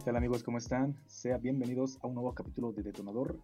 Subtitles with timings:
[0.00, 0.42] ¿qué tal amigos?
[0.42, 0.96] ¿Cómo están?
[1.06, 3.38] Sean bienvenidos a un nuevo capítulo de Detonador.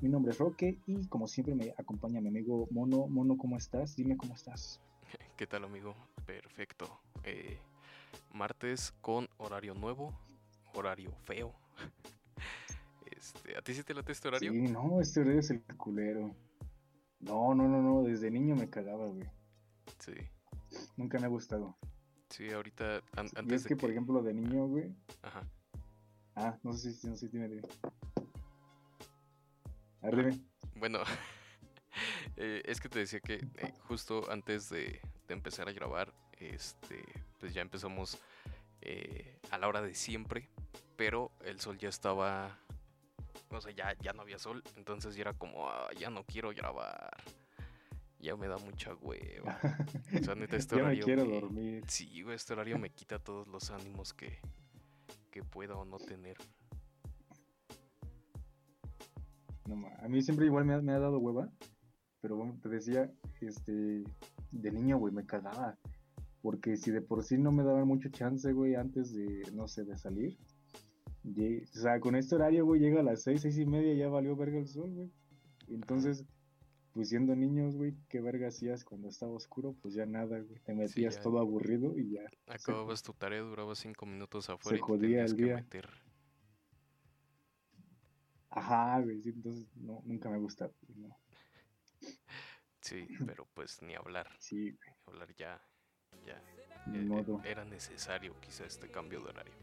[0.00, 3.06] Mi nombre es Roque y como siempre me acompaña mi amigo Mono.
[3.08, 3.96] Mono, ¿cómo estás?
[3.96, 4.80] Dime cómo estás.
[5.36, 5.94] ¿Qué tal amigo?
[6.26, 7.00] Perfecto.
[7.24, 7.58] Eh,
[8.32, 10.18] martes con horario nuevo,
[10.74, 11.54] horario feo.
[13.16, 14.52] Este, ¿A ti sí te late este horario?
[14.52, 16.34] Sí, no, este horario es el culero.
[17.20, 19.26] No, no, no, no, desde niño me cagaba, güey.
[20.00, 20.12] Sí.
[20.98, 21.76] Nunca me ha gustado.
[22.28, 24.94] Sí, ahorita an- Y es que, de por ejemplo, de niño, güey.
[25.22, 25.48] Ajá.
[26.36, 27.60] Ah, no sé si, no sé dime.
[30.02, 30.40] A ver, dime.
[30.74, 31.00] Bueno,
[32.36, 37.02] eh, es que te decía que eh, justo antes de, de empezar a grabar, este,
[37.40, 38.18] pues ya empezamos
[38.82, 40.50] eh, a la hora de siempre,
[40.96, 42.58] pero el sol ya estaba,
[43.50, 46.50] o sea, ya, ya no había sol, entonces ya era como, "Ah, ya no quiero
[46.50, 47.16] grabar,
[48.20, 49.58] ya me da mucha hueva.
[50.20, 51.84] O sea, neta, este ya me horario quiero me- dormir.
[51.88, 54.38] Sí, güey, este horario me quita todos los ánimos que,
[55.36, 56.34] que pueda o no tener.
[59.68, 61.52] No, a mí siempre igual me ha, dado hueva,
[62.22, 64.04] pero bueno, te decía, este,
[64.50, 65.76] de niño, güey, me cagaba.
[66.40, 69.84] Porque si de por sí no me daban mucho chance, güey, antes de, no sé,
[69.84, 70.38] de salir.
[71.26, 74.36] O sea, con este horario, güey, llega a las seis, seis y media, ya valió
[74.36, 75.12] verga el sol, güey.
[75.68, 76.24] Entonces,
[76.96, 79.74] pues siendo niños, güey, ¿qué verga hacías cuando estaba oscuro?
[79.82, 80.58] Pues ya nada, güey.
[80.60, 82.22] Te metías todo aburrido y ya.
[82.46, 85.56] Acababas tu tarea, duraba cinco minutos afuera y te jodía el que día.
[85.56, 85.90] meter.
[88.48, 90.70] Ajá, güey, sí, entonces no, nunca me gusta.
[90.88, 91.14] No.
[92.80, 95.60] Sí, pero pues ni hablar, Sí, güey, ni hablar ya,
[96.24, 96.42] ya
[96.86, 97.42] ni eh, modo.
[97.44, 99.54] era necesario quizá este cambio de horario.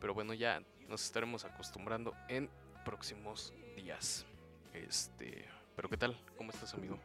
[0.00, 2.48] Pero bueno, ya nos estaremos acostumbrando en
[2.86, 4.24] próximos días.
[4.72, 5.44] Este,
[5.76, 6.16] pero ¿qué tal?
[6.36, 6.98] ¿Cómo estás, amigo?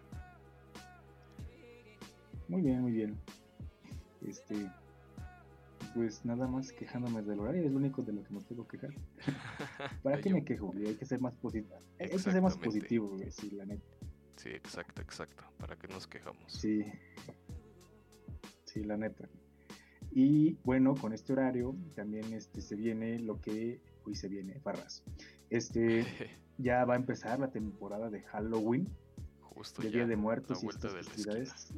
[2.48, 3.20] Muy bien, muy bien.
[4.26, 4.70] Este,
[5.94, 8.92] pues nada más quejándome del horario, es lo único de lo que me puedo quejar.
[10.04, 10.88] ¿Para qué me quejo, güey?
[10.88, 11.78] Hay que ser más positivo.
[12.00, 13.88] Hay que ser más positivo, güey, sí, la neta.
[14.38, 15.44] Sí, exacto, exacto.
[15.58, 16.52] ¿Para qué nos quejamos?
[16.52, 16.86] Sí.
[18.66, 19.28] Sí, la neta.
[20.12, 25.04] Y bueno, con este horario también este se viene lo que hoy se viene, Farras.
[25.50, 26.06] Este
[26.60, 28.88] ya va a empezar la temporada de Halloween.
[29.42, 31.74] Justo de ya Día de Muertos y estas festividades.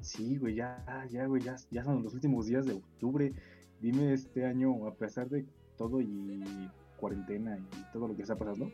[0.00, 3.32] Sí, güey, ya, ya, güey, ya, ya son los últimos días de octubre.
[3.80, 5.46] Dime este año, a pesar de
[5.78, 8.70] todo y cuarentena y todo lo que está pasando,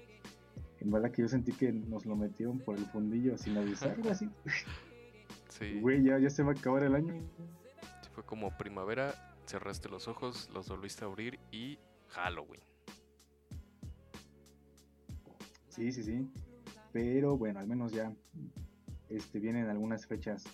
[0.80, 4.10] en verdad que yo sentí que nos lo metieron por el fundillo sin avisar, algo
[4.10, 4.28] así.
[5.48, 7.12] Sí, Güey, ya, ya se va a acabar el año.
[8.02, 9.12] sí, fue como primavera,
[9.46, 11.78] cerraste los ojos, los volviste a abrir y
[12.08, 12.62] Halloween.
[15.80, 16.30] Sí, sí, sí.
[16.92, 18.14] Pero bueno, al menos ya
[19.08, 20.44] este, vienen algunas fechas,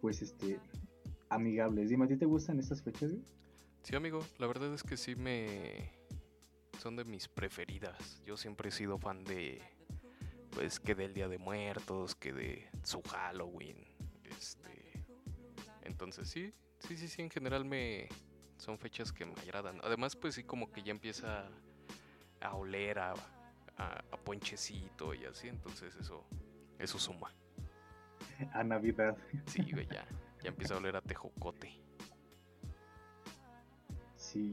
[0.00, 0.58] pues, este,
[1.28, 1.88] amigables.
[1.88, 3.12] Dime, ¿a ti te gustan estas fechas?
[3.84, 5.92] Sí, amigo, la verdad es que sí me...
[6.80, 8.20] Son de mis preferidas.
[8.26, 9.62] Yo siempre he sido fan de...
[10.50, 13.76] Pues que del Día de Muertos, que de su Halloween.
[14.24, 15.04] Este...
[15.82, 18.08] Entonces sí, sí, sí, sí, en general me...
[18.56, 19.78] Son fechas que me agradan.
[19.84, 21.48] Además, pues sí, como que ya empieza
[22.40, 23.14] a oler a,
[23.80, 25.48] a, a ponchecito y así.
[25.48, 26.24] Entonces eso,
[26.78, 27.34] eso suma.
[28.52, 29.16] A Navidad.
[29.46, 30.06] Sí, güey, ya.
[30.42, 31.70] Ya empieza a oler a tejocote.
[34.16, 34.50] Sí.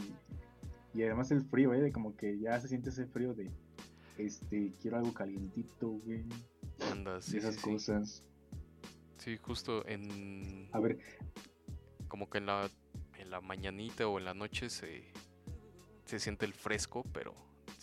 [0.94, 1.92] Y además el frío, ¿eh?
[1.92, 3.52] Como que ya se siente ese frío de,
[4.18, 6.26] este, quiero algo calientito, güey.
[6.92, 7.70] Anda, sí, esas sí, sí.
[7.72, 8.24] cosas.
[9.18, 10.70] Sí, justo en...
[10.74, 11.00] A ver,
[12.08, 12.70] como que en la,
[13.18, 15.12] en la mañanita o en la noche se,
[16.06, 17.34] se siente el fresco, pero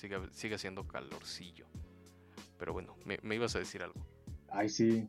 [0.05, 1.67] sigue, sigue haciendo calorcillo.
[2.59, 4.01] Pero bueno, me, me ibas a decir algo.
[4.49, 5.09] ay, sí.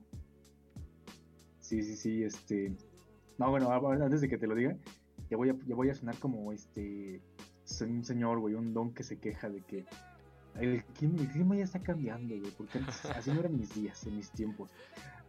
[1.60, 2.76] Sí, sí, sí, este.
[3.38, 4.78] No, bueno, antes de que te lo diga,
[5.30, 7.22] ya voy a, ya voy a sonar como este.
[7.82, 9.86] Un señor, güey, un don que se queja de que
[10.56, 14.06] el clima, el clima ya está cambiando, güey, porque antes así no eran mis días,
[14.06, 14.70] en mis tiempos.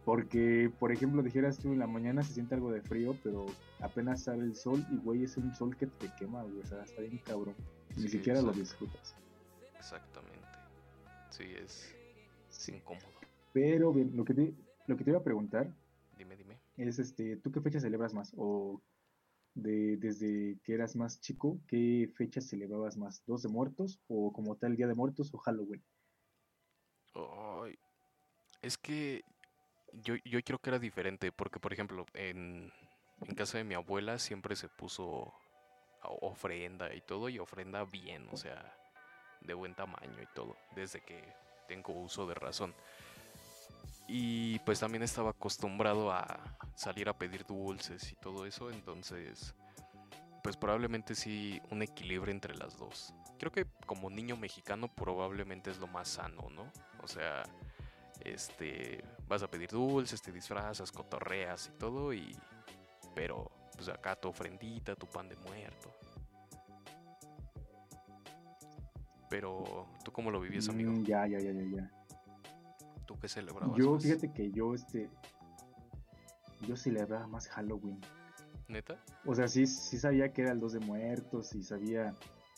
[0.05, 3.47] Porque, por ejemplo, dijeras tú, en la mañana se siente algo de frío, pero
[3.81, 6.83] apenas sale el sol y, güey, es un sol que te quema, güey, o sea,
[6.83, 7.55] está bien cabrón.
[7.97, 9.15] Ni Sí, siquiera lo disfrutas.
[9.77, 10.47] Exactamente.
[11.29, 11.95] Sí, es,
[12.49, 13.07] es incómodo.
[13.53, 14.53] Pero bien, lo que te,
[14.87, 15.71] lo que te iba a preguntar
[16.17, 16.57] Dime, dime.
[16.77, 18.33] es, este, ¿tú qué fecha celebras más?
[18.37, 18.81] O
[19.53, 23.23] de, desde que eras más chico, ¿qué fecha celebrabas más?
[23.25, 23.99] ¿Dos de muertos?
[24.07, 25.83] ¿O como tal Día de Muertos o Halloween?
[28.61, 29.23] Es que
[29.93, 32.71] yo, yo creo que era diferente, porque por ejemplo, en,
[33.21, 35.33] en casa de mi abuela siempre se puso
[36.21, 38.77] ofrenda y todo, y ofrenda bien, o sea,
[39.41, 41.23] de buen tamaño y todo, desde que
[41.67, 42.73] tengo uso de razón.
[44.07, 46.39] Y pues también estaba acostumbrado a
[46.75, 49.53] salir a pedir dulces y todo eso, entonces
[50.43, 53.13] pues probablemente sí un equilibrio entre las dos.
[53.37, 56.71] Creo que como niño mexicano probablemente es lo más sano, ¿no?
[57.03, 57.43] O sea,
[58.21, 62.33] este, vas a pedir dulces, te disfrazas, cotorreas y todo y
[63.13, 65.93] pero pues acá tu ofrendita, tu pan de muerto.
[69.29, 70.91] Pero, ¿tú cómo lo vivías, amigo?
[70.91, 71.91] Mm, ya, ya, ya, ya, ya.
[73.05, 73.77] ¿Tú qué celebrabas?
[73.77, 75.09] Yo, fíjate que yo, este,
[76.67, 77.99] yo celebraba más Halloween.
[78.67, 78.97] ¿Neta?
[79.25, 82.13] O sea, sí, sí sabía que era el 2 de muertos y sabía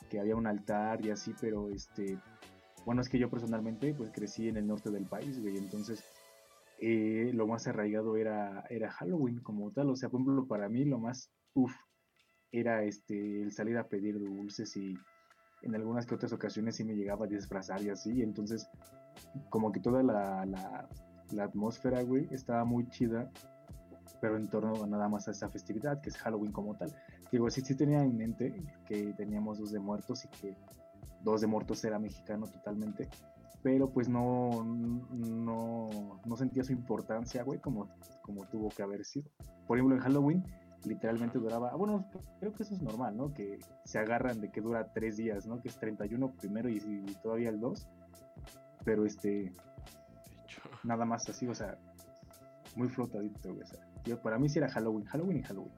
[0.09, 2.17] que había un altar y así, pero este,
[2.85, 6.03] bueno, es que yo personalmente pues crecí en el norte del país, güey, entonces
[6.79, 10.85] eh, lo más arraigado era, era Halloween como tal, o sea, por ejemplo, para mí
[10.85, 11.75] lo más, uff,
[12.51, 14.97] era este, el salir a pedir dulces y
[15.61, 18.69] en algunas que otras ocasiones sí me llegaba a disfrazar y así, entonces
[19.49, 20.87] como que toda la, la,
[21.31, 23.29] la atmósfera, güey, estaba muy chida
[24.21, 26.91] pero en torno a nada más a esta festividad que es Halloween como tal.
[27.31, 28.53] Digo, sí, sí tenía en mente
[28.85, 30.57] que teníamos dos de muertos y que
[31.23, 33.09] dos de muertos era mexicano totalmente,
[33.61, 37.89] pero pues no, no, no sentía su importancia, güey, como,
[38.21, 39.29] como tuvo que haber sido.
[39.67, 40.43] Por ejemplo, en Halloween
[40.85, 42.09] literalmente duraba, bueno,
[42.39, 43.33] creo que eso es normal, ¿no?
[43.33, 45.61] Que se agarran de que dura tres días, ¿no?
[45.61, 47.87] Que es 31 primero y, y todavía el 2,
[48.85, 49.51] pero este,
[50.83, 51.77] nada más así, o sea,
[52.75, 55.73] muy flotadito, o sea, para mí sí era Halloween, Halloween y Halloween.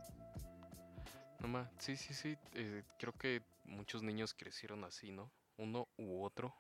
[1.40, 2.38] No más, sí, sí, sí.
[2.54, 5.32] Eh, creo que muchos niños crecieron así, ¿no?
[5.58, 6.56] Uno u otro.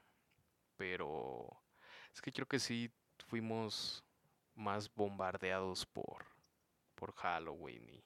[0.75, 1.47] Pero
[2.13, 2.91] es que creo que sí
[3.27, 4.03] fuimos
[4.55, 6.25] más bombardeados por,
[6.95, 8.03] por Halloween y,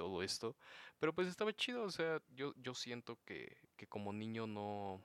[0.00, 0.56] todo esto.
[0.98, 4.98] Pero pues estaba chido, o sea, yo, yo siento que, que como niño no,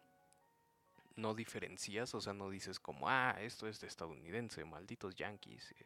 [1.17, 5.85] no diferencias, o sea, no dices como, ah, esto es de estadounidense, malditos yankees, eh,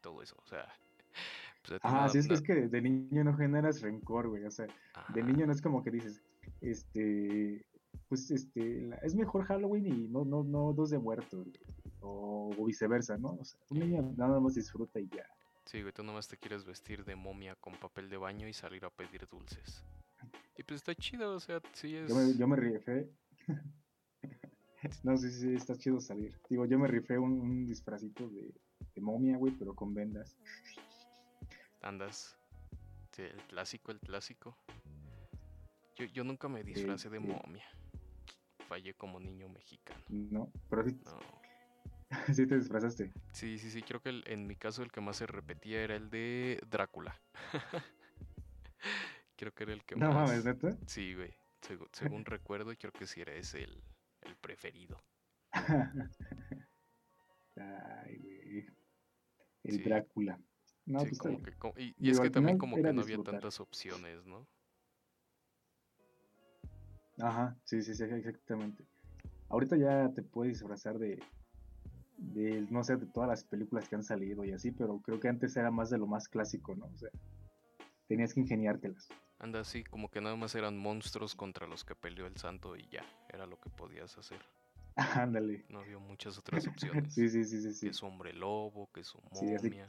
[0.00, 0.66] todo eso, o sea,
[1.82, 4.44] ah, sí, es, que es que de niño no generas rencor, güey.
[4.44, 4.66] O sea,
[5.14, 6.20] de niño no es como que dices,
[6.60, 7.64] este,
[8.08, 11.46] pues este, es mejor Halloween y no, no, no dos de muertos,
[12.00, 13.38] o, viceversa, ¿no?
[13.40, 15.24] O sea, un niño nada más disfruta y ya.
[15.68, 18.86] Sí, güey, tú nomás te quieres vestir de momia con papel de baño y salir
[18.86, 19.84] a pedir dulces.
[20.56, 22.08] Y pues está chido, o sea, sí es...
[22.08, 23.10] Yo me, yo me rifé.
[25.02, 26.40] no, sí, sí, está chido salir.
[26.48, 28.50] Digo, yo me rifé un, un disfrazito de,
[28.94, 30.38] de momia, güey, pero con vendas.
[31.82, 32.38] Andas.
[33.18, 34.56] el clásico, el clásico.
[35.96, 37.66] Yo, yo nunca me disfracé de momia.
[38.68, 40.02] Fallé como niño mexicano.
[40.08, 40.98] No, pero sí.
[41.04, 41.47] No.
[42.34, 43.12] sí te disfrazaste.
[43.32, 43.82] Sí, sí, sí.
[43.82, 47.20] Creo que en mi caso el que más se repetía era el de Drácula.
[49.36, 50.08] creo que era el que más.
[50.08, 50.76] No mames, neta.
[50.86, 51.34] Sí, güey.
[51.92, 53.82] según recuerdo, creo que sí era ese el,
[54.22, 54.98] el preferido.
[57.56, 58.66] Ay, güey.
[59.64, 60.38] El Drácula.
[60.86, 61.18] No, pues
[61.76, 64.46] y, es que también como que no había tantas opciones, ¿no?
[67.20, 68.86] Ajá, sí, sí, sí, exactamente.
[69.50, 71.22] Ahorita ya te puedes disfrazar de,
[72.18, 75.28] de, no sé, de todas las películas que han salido y así, pero creo que
[75.28, 76.86] antes era más de lo más clásico, ¿no?
[76.86, 77.10] O sea,
[78.06, 79.08] tenías que ingeniártelas.
[79.38, 82.88] Anda, sí, como que nada más eran monstruos contra los que peleó el santo y
[82.88, 84.40] ya, era lo que podías hacer.
[84.96, 85.64] Ándale.
[85.68, 87.14] No había muchas otras opciones.
[87.14, 89.88] sí, sí, sí, sí, Que su hombre lobo, que su momia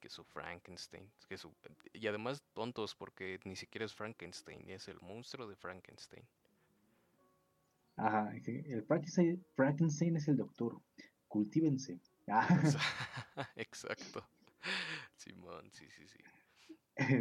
[0.00, 1.08] que su Frankenstein.
[1.28, 1.54] Que su,
[1.92, 6.24] y además tontos porque ni siquiera es Frankenstein, es el monstruo de Frankenstein.
[7.96, 8.82] Ajá, el
[9.54, 10.80] Frankenstein, es el doctor.
[11.30, 12.00] Cultívense.
[12.28, 12.46] Ah.
[13.56, 14.28] Exacto.
[15.16, 16.18] Simón, sí, sí, sí.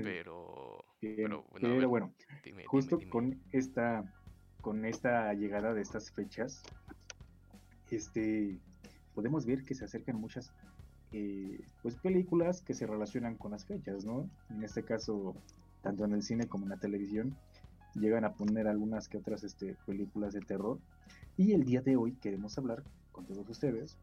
[0.03, 1.45] Pero, pero
[1.87, 2.13] bueno,
[2.65, 4.03] justo con esta
[4.59, 6.63] con esta llegada de estas fechas,
[7.89, 8.59] este
[9.13, 10.51] podemos ver que se acercan muchas
[11.13, 14.29] eh, pues películas que se relacionan con las fechas, ¿no?
[14.49, 15.35] En este caso,
[15.81, 17.37] tanto en el cine como en la televisión,
[17.95, 20.79] llegan a poner algunas que otras este, películas de terror.
[21.37, 22.83] Y el día de hoy queremos hablar
[23.19, 23.97] con todos ustedes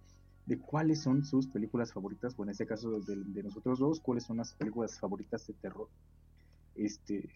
[0.44, 4.37] de cuáles son sus películas favoritas, o en este caso de, nosotros dos, cuáles son
[4.37, 5.90] las películas favoritas de terror,
[6.75, 7.35] este,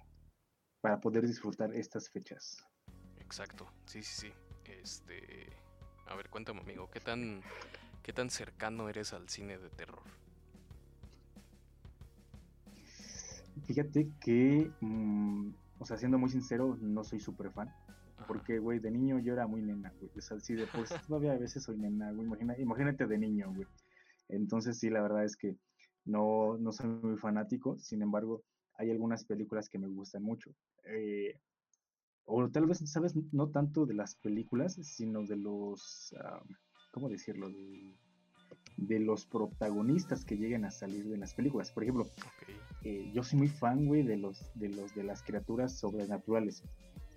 [0.81, 2.65] para poder disfrutar estas fechas.
[3.19, 4.33] Exacto, sí, sí, sí.
[4.65, 5.49] Este,
[6.07, 7.43] a ver, cuéntame, amigo, ¿qué tan
[8.03, 10.03] ¿Qué tan cercano eres al cine de terror?
[13.67, 17.69] Fíjate que, mm, o sea, siendo muy sincero, no soy súper fan.
[18.31, 20.09] Porque, güey, de niño yo era muy nena, güey.
[20.17, 22.29] O sea, sí, de pues todavía a veces soy nena, güey.
[22.61, 23.67] imagínate de niño, güey.
[24.29, 25.57] Entonces, sí, la verdad es que
[26.05, 27.77] no, no soy muy fanático.
[27.81, 28.45] Sin embargo,
[28.75, 30.55] hay algunas películas que me gustan mucho.
[30.85, 31.41] Eh,
[32.25, 33.17] o tal vez, ¿sabes?
[33.33, 36.15] No tanto de las películas, sino de los.
[36.93, 37.49] ¿cómo decirlo?
[38.77, 41.71] de los protagonistas que lleguen a salir de las películas.
[41.71, 42.07] Por ejemplo,
[42.83, 46.63] eh, yo soy muy fan, güey, de los, de los, de las criaturas sobrenaturales.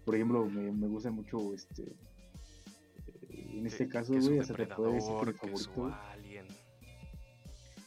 [0.06, 1.84] Por ejemplo, me, me gusta mucho este.
[3.30, 5.98] Eh, en este caso, güey, hasta te puedo decir que mi favorito.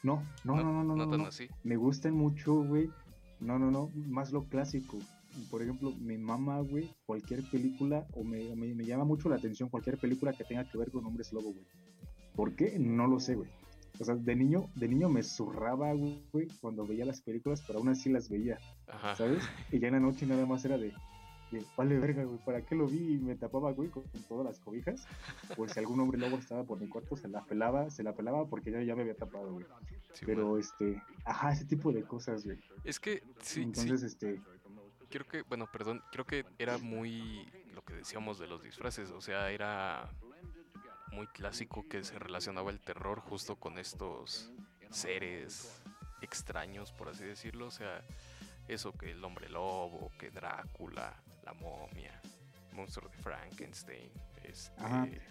[0.02, 1.28] No, no, no, no, no, no,
[1.64, 2.90] Me gustan mucho, güey.
[3.40, 4.99] No, no, no, más lo clásico.
[5.50, 9.68] Por ejemplo, mi mamá, güey, cualquier película, o me, me, me, llama mucho la atención
[9.68, 11.66] cualquier película que tenga que ver con hombres lobo, güey.
[12.35, 12.78] ¿Por qué?
[12.78, 13.50] No lo sé, güey.
[13.99, 17.88] O sea, de niño, de niño me zurraba, güey, cuando veía las películas, pero aún
[17.88, 18.58] así las veía,
[19.16, 19.42] ¿sabes?
[19.73, 20.92] Y ya en la noche nada más era de,
[21.76, 23.14] vale verga, güey, ¿para qué lo vi?
[23.14, 25.06] Y me tapaba, güey, con, todas las cobijas.
[25.56, 28.46] Pues si algún hombre lobo estaba por mi cuarto, se la pelaba, se la pelaba
[28.46, 29.66] porque ya, ya me había tapado, güey.
[30.24, 32.58] pero, este, ajá, ese tipo de cosas, güey.
[32.84, 34.40] Es que, sí, Entonces, este...
[35.08, 39.20] Creo que, bueno, perdón, creo que era muy lo que decíamos de los disfraces, o
[39.20, 40.10] sea, era
[41.12, 44.52] muy clásico que se relacionaba el terror justo con estos
[44.90, 45.82] seres
[46.20, 47.66] extraños, por así decirlo.
[47.66, 48.02] O sea,
[48.68, 51.14] eso que el hombre lobo, que Drácula,
[51.46, 52.20] la momia,
[52.74, 54.10] monstruo de Frankenstein,
[54.42, 55.22] este,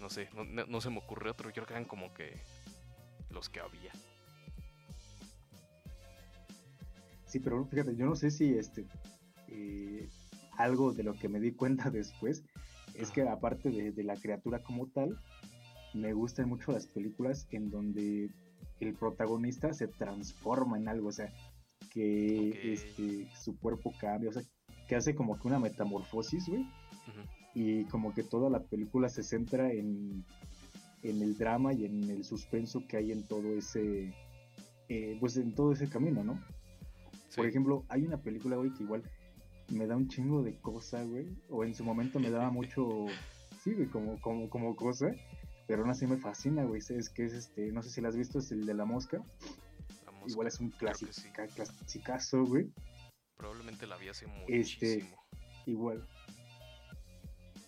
[0.00, 2.40] no sé, no, se me ocurre otro, yo creo que eran como que
[3.30, 3.92] los que había.
[7.26, 8.86] Sí, pero fíjate, yo no sé si este
[9.48, 10.08] eh,
[10.56, 12.44] algo de lo que me di cuenta después
[12.94, 15.20] es que aparte de, la criatura como tal,
[15.94, 18.30] me gustan mucho las películas en donde
[18.78, 21.32] el protagonista se transforma en algo, o sea,
[21.92, 24.42] que este, su cuerpo cambia, o sea,
[24.90, 26.66] que hace como que una metamorfosis, güey.
[27.54, 30.24] Y como que toda la película se centra en,
[31.04, 34.12] en el drama y en el suspenso que hay en todo ese,
[34.88, 36.40] eh, pues en todo ese camino, ¿no?
[37.36, 39.04] Por ejemplo, hay una película, güey, que igual
[39.68, 41.28] me da un chingo de cosa, güey.
[41.48, 43.06] O en su momento me daba mucho,
[43.62, 45.12] sí, güey, como, como, como cosa.
[45.68, 46.80] Pero aún así me fascina, güey.
[46.80, 49.22] Es que es este, no sé si la has visto, es el de la mosca.
[50.26, 51.12] Igual es un clásico,
[51.54, 52.72] clasicazo, güey.
[53.40, 55.00] Probablemente la vi hace este, muchísimo.
[55.00, 56.06] Este, igual.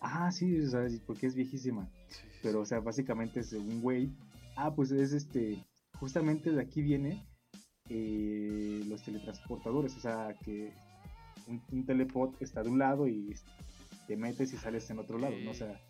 [0.03, 1.91] Ah, sí, o sea, porque es viejísima.
[2.43, 4.11] pero, o sea, básicamente es un güey.
[4.55, 5.65] Ah, pues es este,
[5.99, 7.27] justamente de aquí viene
[7.89, 10.75] eh, los teletransportadores, o sea, que
[11.47, 13.35] un, telepod está de un lado y
[14.07, 15.53] te metes y sales en otro lado, ¿no?
[15.53, 15.81] O sea,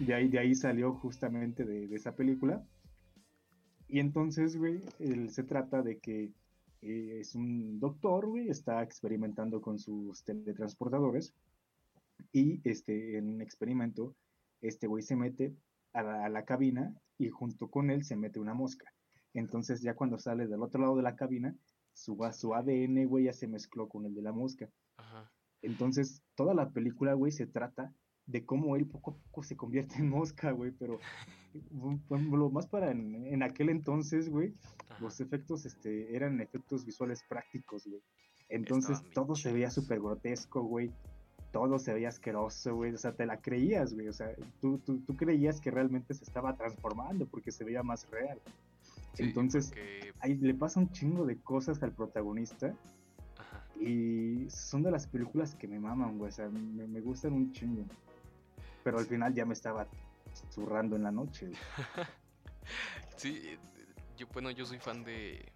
[0.00, 2.66] de ahí, de ahí salió justamente de, esa película.
[3.86, 4.82] Y entonces, güey,
[5.28, 6.32] se trata de que
[6.82, 11.34] eh, es un doctor, güey, está experimentando con sus teletransportadores
[12.32, 14.14] y este, en un experimento,
[14.60, 15.54] este güey se mete
[15.92, 18.92] a la, a la, cabina y junto con él se mete una mosca.
[19.34, 21.54] Entonces ya cuando sale del otro lado de la cabina,
[21.98, 24.70] su, su ADN, güey, ya se mezcló con el de la mosca.
[25.60, 27.92] Entonces, toda la película, güey, se trata
[28.28, 31.00] de cómo él poco a poco se convierte en mosca, güey, pero
[32.10, 34.54] lo más para en, aquel entonces, güey,
[35.00, 38.02] los efectos este, eran efectos visuales prácticos, güey.
[38.48, 40.90] Entonces todo se veía súper grotesco, güey.
[41.52, 42.92] Todo se veía asqueroso, güey.
[42.94, 44.08] O sea, te la creías, güey.
[44.08, 48.08] O sea, tú, tú, tú creías que realmente se estaba transformando porque se veía más
[48.10, 48.38] real.
[49.18, 49.72] Entonces,
[50.20, 52.74] ahí le pasa un chingo de cosas al protagonista.
[53.80, 56.30] Y son de las películas que me maman, güey.
[56.30, 57.84] O sea, me, gustan un chingo.
[58.88, 59.86] Pero al final ya me estaba
[60.48, 61.50] zurrando en la noche.
[63.18, 63.58] sí,
[64.16, 65.52] yo, bueno, yo soy fan de,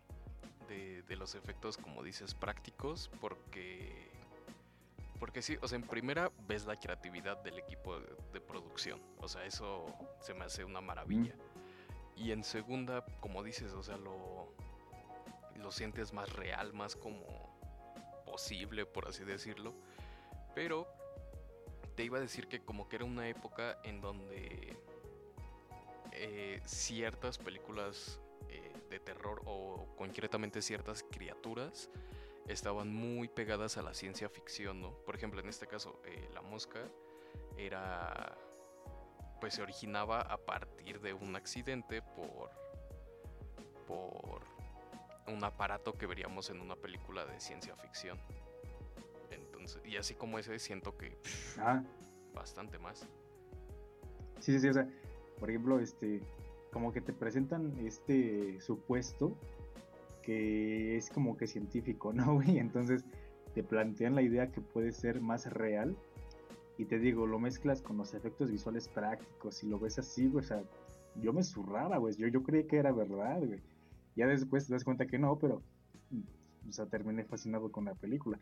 [0.69, 4.11] de, los efectos, como dices, prácticos, porque
[5.19, 7.99] porque sí, o sea, en primera ves la creatividad del equipo
[8.35, 9.01] de, producción.
[9.23, 9.87] O sea, eso
[10.21, 11.35] se me hace una maravilla.
[12.15, 14.53] Y en segunda, como dices, o sea, lo,
[15.57, 17.25] lo sientes más real, más como
[18.27, 19.73] posible, por así decirlo.
[20.55, 20.87] Pero
[21.95, 24.77] te iba a decir que como que era una época en donde
[26.13, 31.91] eh, ciertas películas eh, de terror o concretamente ciertas criaturas
[32.49, 34.93] estaban muy pegadas a la ciencia ficción, ¿no?
[35.05, 36.81] Por ejemplo, en este caso, eh, la mosca
[37.57, 38.37] era
[39.41, 42.51] pues se originaba a partir de un accidente por
[43.87, 44.43] por
[45.27, 48.19] un aparato que veríamos en una película de ciencia ficción.
[49.73, 51.17] Entonces, y así como ese siento que
[52.35, 53.07] bastante más.
[54.41, 54.89] Sí, sí, sí, o sea,
[55.39, 56.21] por ejemplo, este
[56.73, 59.37] como que te presentan este supuesto
[60.23, 62.59] que es como que científico, ¿no, güey?
[62.59, 63.05] Entonces
[63.55, 65.97] te plantean la idea que puede ser más real
[66.79, 70.45] y te digo, lo mezclas con los efectos visuales prácticos y lo ves así, güey,
[70.45, 70.63] o sea,
[71.21, 73.61] yo me zurraba, güey, yo, yo creí que era verdad, güey.
[74.17, 75.63] Ya después te das cuenta que no, pero,
[76.69, 78.39] o sea, terminé fascinado con la película.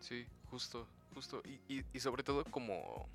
[0.00, 1.42] Sí, justo, justo.
[1.68, 3.08] Y, y, sobre todo como,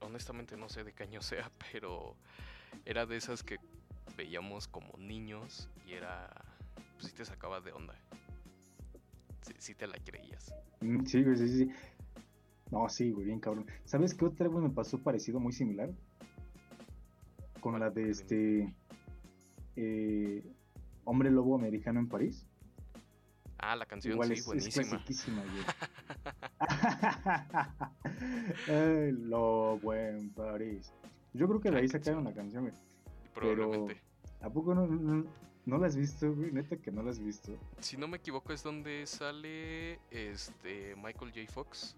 [0.00, 2.16] honestamente no sé de qué año sea, pero
[2.84, 3.58] era de esas que
[4.16, 6.30] veíamos como niños y era.
[6.94, 7.94] Pues sí te sacaba de onda.
[9.42, 10.54] Sí, sí te la creías.
[10.80, 11.70] Mm, Sí, güey, sí, sí.
[12.70, 13.66] No, sí, güey, bien cabrón.
[13.84, 15.90] ¿Sabes qué otra, güey, me pasó parecido, muy similar?
[17.60, 18.74] Con la de este.
[19.76, 20.42] eh,
[21.04, 22.46] Hombre Lobo Americano en París.
[23.64, 24.88] Ah, la canción Igual sí, es, buenísima.
[24.88, 25.64] clasiquísima, güey.
[28.66, 30.92] El Lobo en París.
[31.32, 32.74] Yo creo que de ahí sacaron la canción, güey.
[33.34, 34.02] Probablemente.
[34.40, 35.24] ¿A poco no, no,
[35.64, 36.50] no la has visto, güey?
[36.50, 37.56] Neta que no la has visto.
[37.78, 41.52] Si no me equivoco, es donde sale este Michael J.
[41.52, 41.96] Fox.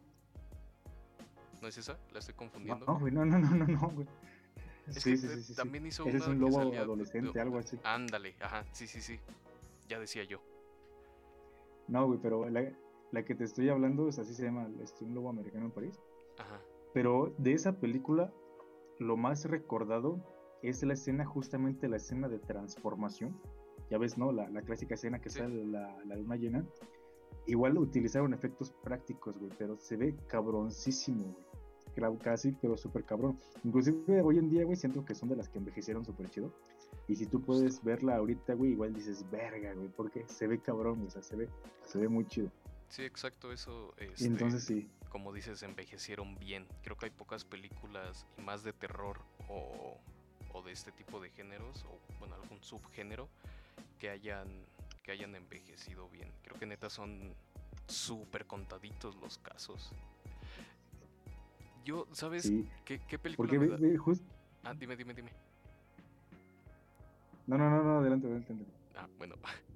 [1.63, 1.99] ¿No es esa?
[2.13, 2.85] ¿La estoy confundiendo?
[2.85, 4.07] no, güey, no, no, no, no, no, güey.
[4.87, 7.79] Es Sí, que sí, sí, también hizo una es un lobo adolescente, de- algo así.
[7.85, 9.19] Ándale, ajá, sí, sí, sí.
[9.89, 10.43] Ya decía yo.
[11.89, 12.73] No, güey, pero la,
[13.13, 16.01] la que te estoy hablando es así se llama, este, un lobo americano en París.
[16.39, 16.61] Ajá.
[16.93, 18.33] Pero de esa película,
[18.99, 20.19] lo más recordado
[20.63, 23.37] es la escena, justamente la escena de transformación.
[23.91, 24.33] Ya ves, ¿no?
[24.33, 25.41] La, la clásica escena que Sí.
[25.41, 26.65] sale la, la luna llena.
[27.47, 32.19] Igual utilizaron efectos prácticos, güey, pero se ve cabroncísimo, güey.
[32.23, 33.39] Casi, pero súper cabrón.
[33.63, 36.53] Inclusive hoy en día, güey, siento que son de las que envejecieron súper chido.
[37.09, 41.05] Y si tú puedes verla ahorita, güey, igual dices, verga, güey, porque se ve cabrón,
[41.07, 41.49] o sea, se ve,
[41.85, 42.51] se ve muy chido.
[42.89, 43.95] Sí, exacto, eso.
[44.01, 46.67] Y Este, entonces sí, como dices, envejecieron bien.
[46.83, 49.99] Creo que hay pocas películas y más de terror o,
[50.53, 53.29] o de este tipo de géneros, o bueno, algún subgénero,
[53.99, 54.49] que hayan,
[55.03, 56.31] que hayan envejecido bien.
[56.43, 57.35] Creo que neta son
[57.87, 59.91] súper contaditos los casos.
[61.85, 62.67] Yo, ¿sabes sí.
[62.85, 64.25] qué, qué película Porque, me just-
[64.63, 65.31] Ah, dime, dime, dime.
[67.47, 68.55] No, no, no, no, adelante, adelante.
[68.95, 69.37] Ah, bueno.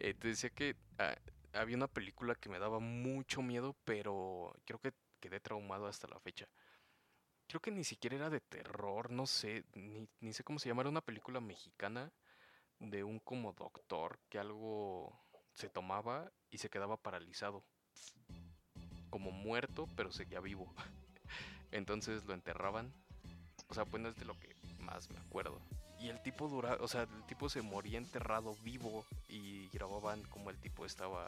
[0.00, 1.16] Eh, te decía que ah,
[1.52, 6.20] había una película que me daba mucho miedo, pero creo que quedé traumado hasta la
[6.20, 6.46] fecha.
[7.48, 10.82] Creo que ni siquiera era de terror, no sé, ni, ni sé cómo se llama.
[10.82, 12.12] Era una película mexicana
[12.78, 15.18] de un como doctor que algo
[15.54, 17.64] se tomaba y se quedaba paralizado.
[19.10, 20.72] Como muerto, pero seguía vivo.
[21.72, 22.94] Entonces lo enterraban.
[23.66, 25.60] O sea, pues no es de lo que más me acuerdo.
[26.00, 30.50] Y el tipo dura, o sea, el tipo se moría enterrado vivo y grababan como
[30.50, 31.26] el tipo estaba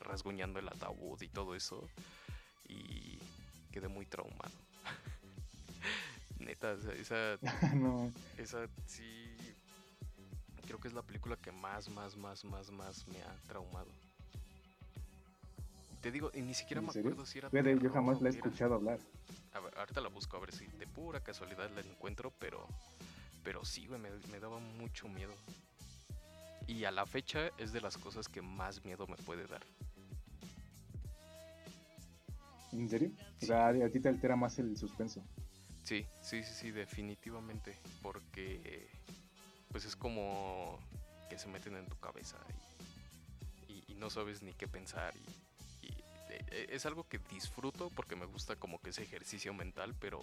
[0.00, 1.88] rasguñando el ataúd y todo eso.
[2.68, 3.18] Y
[3.72, 4.52] quedé muy traumado.
[6.38, 7.38] Neta, esa, esa,
[7.74, 9.36] no, esa sí.
[10.66, 13.90] Creo que es la película que más, más, más, más, más me ha traumado.
[16.00, 17.50] Te digo, y ni siquiera ¿En me acuerdo si era.
[17.50, 18.98] fíjate, yo jamás la he escuchado hablar.
[19.52, 22.66] A ver, ahorita la busco a ver si de pura casualidad la encuentro, pero.
[23.42, 25.32] Pero sí, güey, me, me daba mucho miedo.
[26.66, 29.62] Y a la fecha es de las cosas que más miedo me puede dar.
[32.72, 33.10] ¿En serio?
[33.42, 35.22] O sea, a ti te altera más el suspenso.
[35.84, 37.76] Sí, sí, sí, sí, definitivamente.
[38.02, 38.88] Porque.
[39.72, 40.78] Pues es como
[41.28, 42.36] que se meten en tu cabeza
[43.68, 45.14] y, y- y no sabes ni qué pensar.
[45.82, 45.90] Y, y,
[46.30, 50.20] eh, eh, es algo que disfruto porque me gusta como que ese ejercicio mental, pero.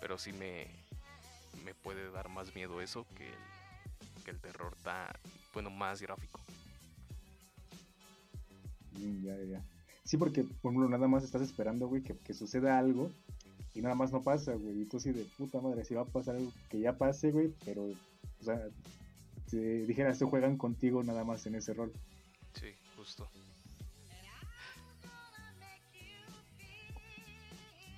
[0.00, 0.66] Pero sí me.
[1.64, 5.08] Me puede dar más miedo eso que el, que el terror tan.
[5.52, 6.40] Bueno, más gráfico.
[9.22, 9.64] Ya, ya, ya.
[10.04, 13.10] Sí, porque, por ejemplo, nada más estás esperando, güey, que, que suceda algo
[13.74, 14.82] y nada más no pasa, güey.
[14.82, 17.52] Y tú así de puta madre, si va a pasar algo que ya pase, güey,
[17.64, 18.68] pero, o sea,
[19.46, 21.92] si dijeras, se juegan contigo nada más en ese rol.
[22.52, 23.28] Sí, justo.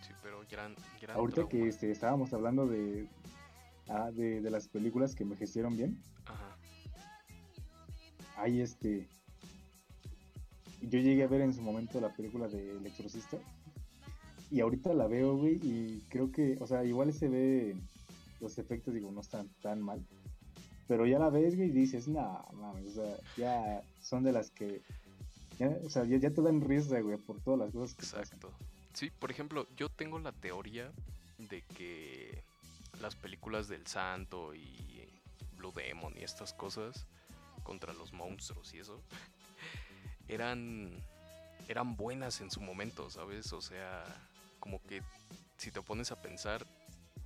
[0.00, 3.06] Sí, pero gran, gran Ahorita que este, estábamos hablando de,
[3.88, 6.56] ah, de, de las películas que envejecieron bien, Ajá.
[8.36, 9.08] hay este.
[10.82, 13.38] Yo llegué a ver en su momento la película de El Exorcista.
[14.50, 17.76] Y ahorita la veo, güey, y creo que, o sea, igual se ve.
[18.40, 20.04] Los efectos, digo, no están tan mal.
[20.86, 24.50] Pero ya la ves, güey, y dices, no, mames, o sea, ya son de las
[24.50, 24.82] que.
[25.58, 28.20] Ya, o sea, ya, ya te dan risa, güey, por todas las cosas que pasan.
[28.20, 28.52] Exacto.
[28.92, 30.92] Sí, por ejemplo, yo tengo la teoría
[31.38, 32.15] de que
[33.00, 35.08] las películas del Santo y
[35.56, 37.06] Blue Demon y estas cosas
[37.62, 39.02] contra los monstruos y eso
[40.28, 41.02] eran
[41.68, 43.52] eran buenas en su momento, ¿sabes?
[43.52, 44.04] O sea,
[44.60, 45.02] como que
[45.56, 46.64] si te pones a pensar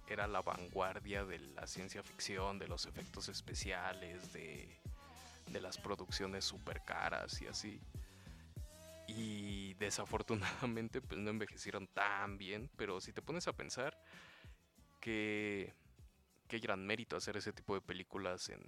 [0.09, 4.81] era la vanguardia de la ciencia ficción, de los efectos especiales, de,
[5.47, 7.81] de las producciones super caras y así.
[9.07, 13.97] Y desafortunadamente pues no envejecieron tan bien, pero si te pones a pensar
[15.01, 15.75] que
[16.49, 18.61] qué gran mérito hacer ese tipo de películas en,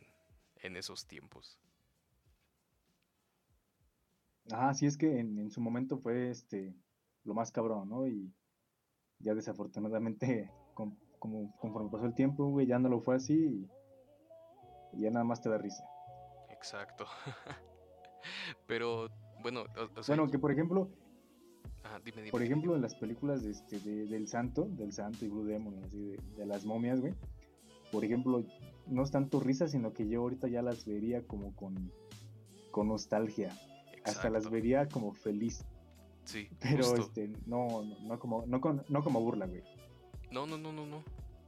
[0.62, 1.58] en esos tiempos.
[4.50, 6.74] Ajá, sí es que en, en su momento fue este
[7.24, 8.06] lo más cabrón, ¿no?
[8.06, 8.32] Y
[9.20, 13.68] ya desafortunadamente con- como conforme pasó el tiempo, güey, ya no lo fue así
[14.92, 15.84] y, ya nada más te da risa.
[16.50, 17.06] Exacto.
[18.66, 19.08] Pero,
[19.40, 19.64] bueno,
[20.06, 20.90] bueno, que por ejemplo,
[22.00, 25.44] dime, dime, por ejemplo, en las películas de este, del Santo, del Santo y Blue
[25.44, 27.14] Demon, así de, de las momias, güey,
[27.92, 28.44] por ejemplo,
[28.86, 31.92] no es tanto risa, sino que yo ahorita ya las vería como con,
[32.70, 33.56] con nostalgia.
[34.04, 35.64] Hasta las vería como feliz.
[36.24, 36.48] Sí.
[36.60, 39.62] Pero este, no, no, como, no, no como burla, güey.
[40.30, 41.04] No, no, no, no, no.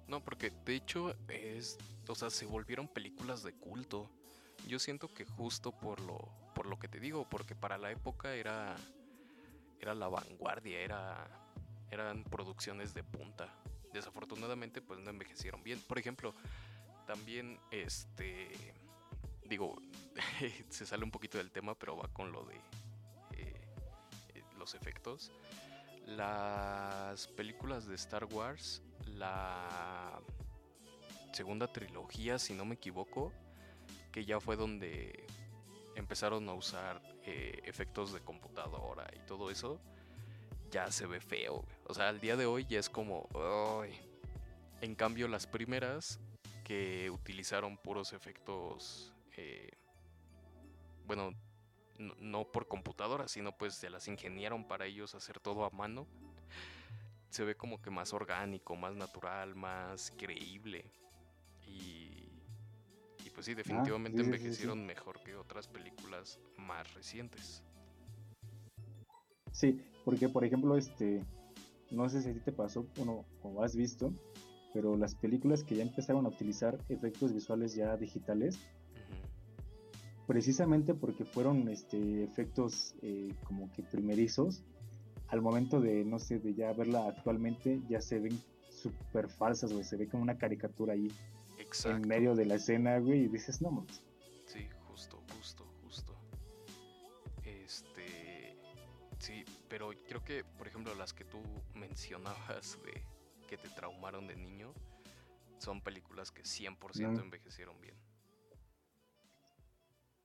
[0.07, 1.79] No, porque de hecho es,
[2.09, 4.11] o sea, se volvieron películas de culto.
[4.69, 8.35] Yo siento que justo por lo, por lo que te digo, porque para la época
[8.35, 8.77] era,
[9.85, 11.29] era la vanguardia, era,
[11.91, 13.49] eran producciones de punta.
[13.93, 15.81] Desafortunadamente, pues no envejecieron bien.
[15.87, 16.35] Por ejemplo,
[17.07, 18.51] también, este,
[19.45, 19.77] digo,
[20.69, 22.57] se sale un poquito del tema, pero va con lo de
[23.33, 25.31] eh, los efectos
[26.07, 30.21] las películas de Star Wars, la
[31.33, 33.33] segunda trilogía, si no me equivoco,
[34.13, 35.25] que ya fue donde
[35.97, 39.81] empezaron a usar eh, efectos de computadora y todo eso,
[40.71, 41.65] ya se ve feo.
[41.87, 43.29] O sea, al día de hoy ya es como...
[44.81, 46.21] En cambio, las primeras
[46.65, 49.13] que utilizaron puros efectos...
[49.37, 49.71] Eh,
[51.07, 51.33] bueno,
[51.99, 56.07] no, por computadora, sino pues se las ingeniaron para ellos hacer todo a mano.
[57.31, 60.85] Se ve como que más orgánico, más natural, más creíble.
[61.67, 62.04] Y
[63.35, 67.63] pues sí, ah, definitivamente envejecieron mejor que otras películas más recientes.
[69.53, 71.23] Sí, porque por ejemplo, este,
[71.91, 74.13] no sé si a ti te pasó o, o has visto,
[74.73, 78.59] pero las películas que ya empezaron a utilizar efectos visuales ya digitales,
[80.27, 84.63] precisamente porque fueron este, efectos eh, como que primerizos,
[85.29, 88.39] al momento de, no sé, de ya verla actualmente, ya se ven
[88.71, 91.09] súper falsas, güey, se ve como una caricatura ahí
[91.85, 94.03] en medio de la escena, güey, y dices, no mames.
[94.47, 96.15] Sí, justo, justo, justo.
[97.45, 98.57] Este,
[99.19, 101.41] sí, pero creo que, por ejemplo, las que tú
[101.75, 103.03] mencionabas de
[103.49, 104.73] que te traumaron de niño,
[105.59, 107.97] son películas que 100% envejecieron bien.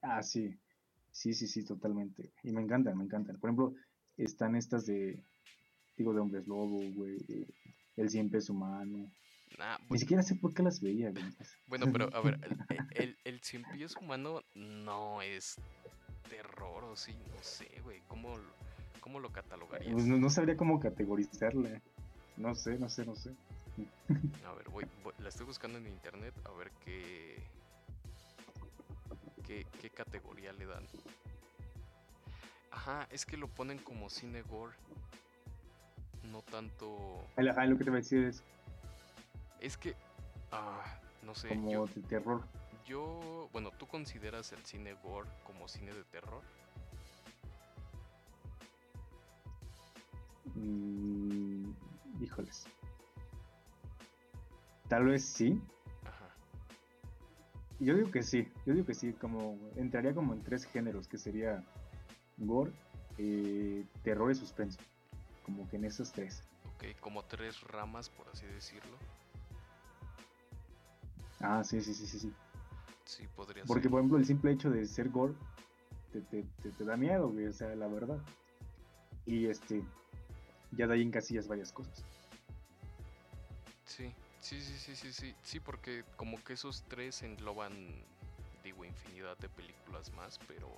[0.02, 0.58] Ah, sí.
[1.12, 2.32] Sí, sí, sí, totalmente.
[2.44, 3.38] Y me encantan, me encantan.
[3.40, 3.74] Por ejemplo,
[4.18, 5.24] están estas de,
[5.98, 7.18] digo, de hombres lobo, güey,
[7.98, 9.12] el siempre es humano.
[9.90, 11.24] Ni siquiera sé por qué las veía, güey.
[11.68, 12.40] Bueno, pero a ver,
[12.96, 15.58] el, el, el es humano no es
[16.30, 18.02] terror o sí, no sé, güey.
[18.08, 18.36] ¿Cómo,
[19.02, 19.94] cómo lo catalogarías?
[19.94, 21.82] Pues no, sabría cómo categorizarla.
[22.38, 23.32] No sé, no sé, no sé.
[24.46, 24.86] A ver, voy,
[25.20, 27.42] la estoy buscando en internet a ver qué
[29.82, 30.84] qué, categoría le dan.
[32.72, 34.76] Ajá, es que lo ponen como cine gore.
[36.32, 37.26] No tanto.
[37.36, 38.44] Ajá, lo que te voy a decir es.
[39.60, 39.96] Es que.
[40.52, 41.50] Ah, no sé.
[41.50, 42.44] Como yo, de terror.
[42.86, 43.50] Yo.
[43.52, 46.42] Bueno, ¿tú consideras el cine gore como cine de terror?
[50.56, 51.72] Mm,
[52.22, 52.66] híjoles.
[54.88, 55.62] Tal vez sí.
[57.80, 61.18] Yo digo que sí, yo digo que sí, como entraría como en tres géneros, que
[61.18, 61.64] sería
[62.38, 62.74] gore,
[63.18, 64.80] eh, terror y suspenso,
[65.44, 66.44] como que en esos tres.
[66.76, 68.98] Ok, como tres ramas, por así decirlo.
[71.40, 72.34] Ah, sí, sí, sí, sí, sí.
[73.06, 75.34] Sí, podría Porque, por ejemplo, el simple hecho de ser gore
[76.12, 78.20] te, te, te, da miedo, güey, o sea, la verdad.
[79.26, 79.84] Y este,
[80.72, 82.04] ya de ahí en casillas varias cosas.
[83.86, 87.74] Sí, Sí, sí, sí, sí, sí, sí, porque como que esos tres engloban,
[88.64, 90.70] digo, infinidad de películas más, pero,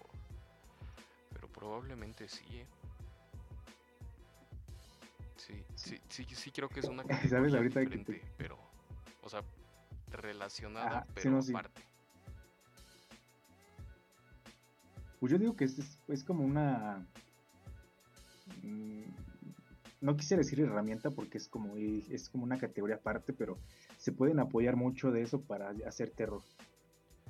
[1.31, 2.43] pero probablemente sí.
[2.53, 2.65] ¿eh?
[5.37, 7.53] Sí, sí, sí, sí, creo que es una ¿Sabes?
[7.53, 8.57] Ahorita diferente, pero,
[9.21, 9.43] o sea,
[10.17, 11.81] relacionada, pero aparte.
[15.19, 17.05] Pues yo digo que es, es como una
[18.63, 19.03] mm,
[20.01, 23.57] no quisiera decir herramienta porque es como, es como una categoría aparte, pero
[23.97, 26.41] se pueden apoyar mucho de eso para hacer terror.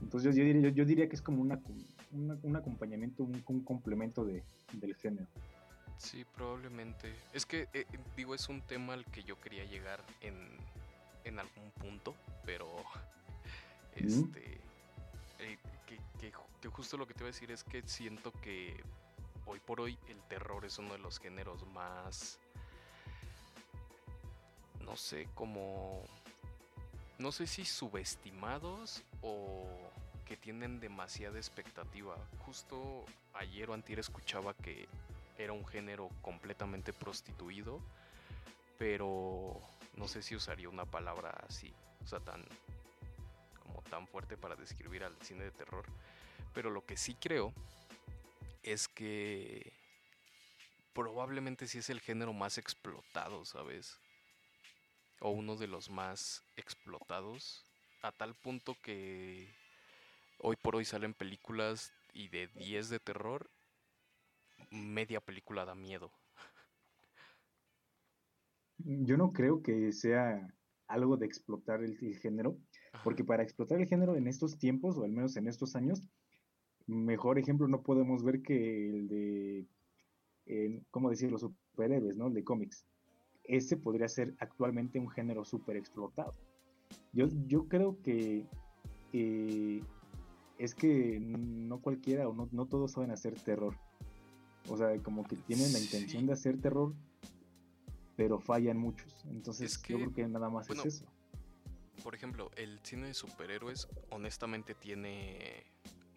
[0.01, 1.59] Entonces yo, diría, yo, diría que es como una,
[2.11, 4.41] un acompañamiento, un, complemento de,
[4.73, 5.27] del género.
[5.97, 7.13] Sí, probablemente.
[7.33, 10.35] Es que, eh, digo, es un tema al que yo quería llegar en,
[11.23, 12.67] en algún punto, pero
[13.95, 14.59] este,
[15.39, 18.83] eh, que, que justo lo que te iba a decir es que siento que
[19.45, 22.39] hoy por hoy el terror es uno de los géneros más
[24.91, 26.03] no sé, como,
[27.17, 29.65] no sé si subestimados o
[30.25, 32.17] que tienen demasiada expectativa.
[32.39, 34.89] Justo ayer o antier escuchaba que
[35.37, 37.79] era un género completamente prostituido,
[38.77, 39.61] pero
[39.95, 41.73] no sé si usaría una palabra así,
[42.03, 42.43] o sea, tan
[43.59, 45.85] como tan fuerte para describir al cine de terror,
[46.53, 47.53] pero lo que sí creo
[48.63, 49.73] es que
[50.93, 53.97] probablemente sí es el género más explotado, ¿sabes?
[55.19, 57.63] O uno de los más explotados,
[58.01, 59.47] a tal punto que
[60.39, 63.49] hoy por hoy salen películas y de 10 de terror,
[64.69, 66.11] media película da miedo.
[68.85, 70.47] Yo no creo que sea
[70.87, 72.57] algo de explotar el, género,
[73.03, 76.01] porque para explotar el género en estos tiempos, o al menos en estos años,
[76.87, 81.31] mejor ejemplo no podemos ver que el de, ¿cómo decir?
[81.31, 82.27] Los superhéroes, ¿no?
[82.27, 82.85] El de cómics.
[83.43, 86.33] Ese podría ser actualmente un género súper explotado.
[87.13, 88.45] Yo, yo creo que
[90.57, 93.75] es que no cualquiera o no, no todos saben hacer terror.
[94.69, 96.93] O sea, como que tienen la intención de hacer terror,
[98.21, 99.25] pero fallan muchos.
[99.31, 101.05] Entonces yo creo que nada más es eso.
[102.03, 105.65] Por ejemplo, el cine de superhéroes honestamente tiene,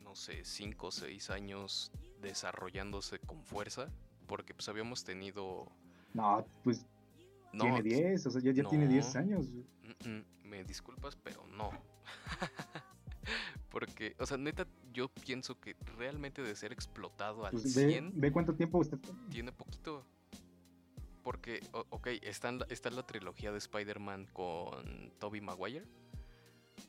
[0.02, 3.88] no sé, 5 o 6 años desarrollándose con fuerza,
[4.26, 5.66] porque pues habíamos tenido...
[6.12, 6.84] No, pues
[7.52, 9.46] tiene 10, o sea, ya, tiene 10 años.
[10.42, 11.70] me disculpas, pero no.
[13.70, 18.12] Porque, o sea, neta, yo pienso que realmente de ser explotado al pues 100...
[18.20, 18.98] Ve, cuánto tiempo usted...
[19.30, 20.06] Tiene poquito.
[21.24, 25.86] Porque, ok, está, en la, está la trilogía de Spider-Man con Tobey Maguire.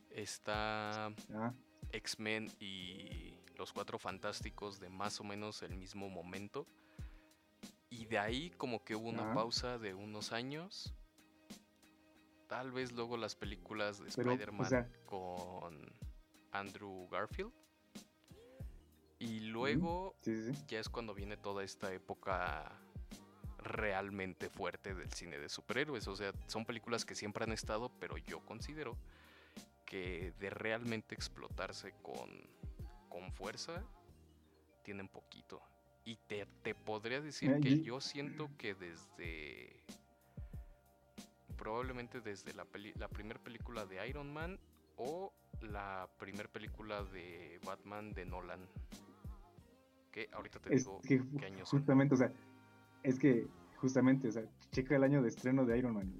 [0.10, 1.54] Está ah.
[1.93, 6.67] X-Men y Los Cuatro Fantásticos de más o menos el mismo momento.
[7.89, 9.34] Y de ahí como que hubo una ah.
[9.34, 10.93] pausa de unos años.
[12.50, 15.93] Tal vez luego las películas de Spider-Man con
[16.52, 17.54] Andrew Garfield.
[19.17, 20.13] Y luego
[20.67, 22.82] ya es cuando viene toda esta época
[23.65, 26.08] realmente fuerte del cine de superhéroes.
[26.08, 28.95] O sea, son películas que siempre han estado, pero yo considero
[29.86, 32.30] que de realmente explotarse con,
[33.10, 33.84] con fuerza,
[34.84, 35.62] tienen poquito.
[36.06, 39.84] Y te, podría decir que yo siento que desde...
[41.58, 44.60] Probablemente desde la, la primera película de Iron Man
[44.97, 48.60] o la primera película de Batman de Nolan.
[50.12, 52.32] Que ahorita te digo que qué años Justamente, o sea,
[53.06, 56.12] es que justamente, o sea, checa el año de estreno de Iron Man.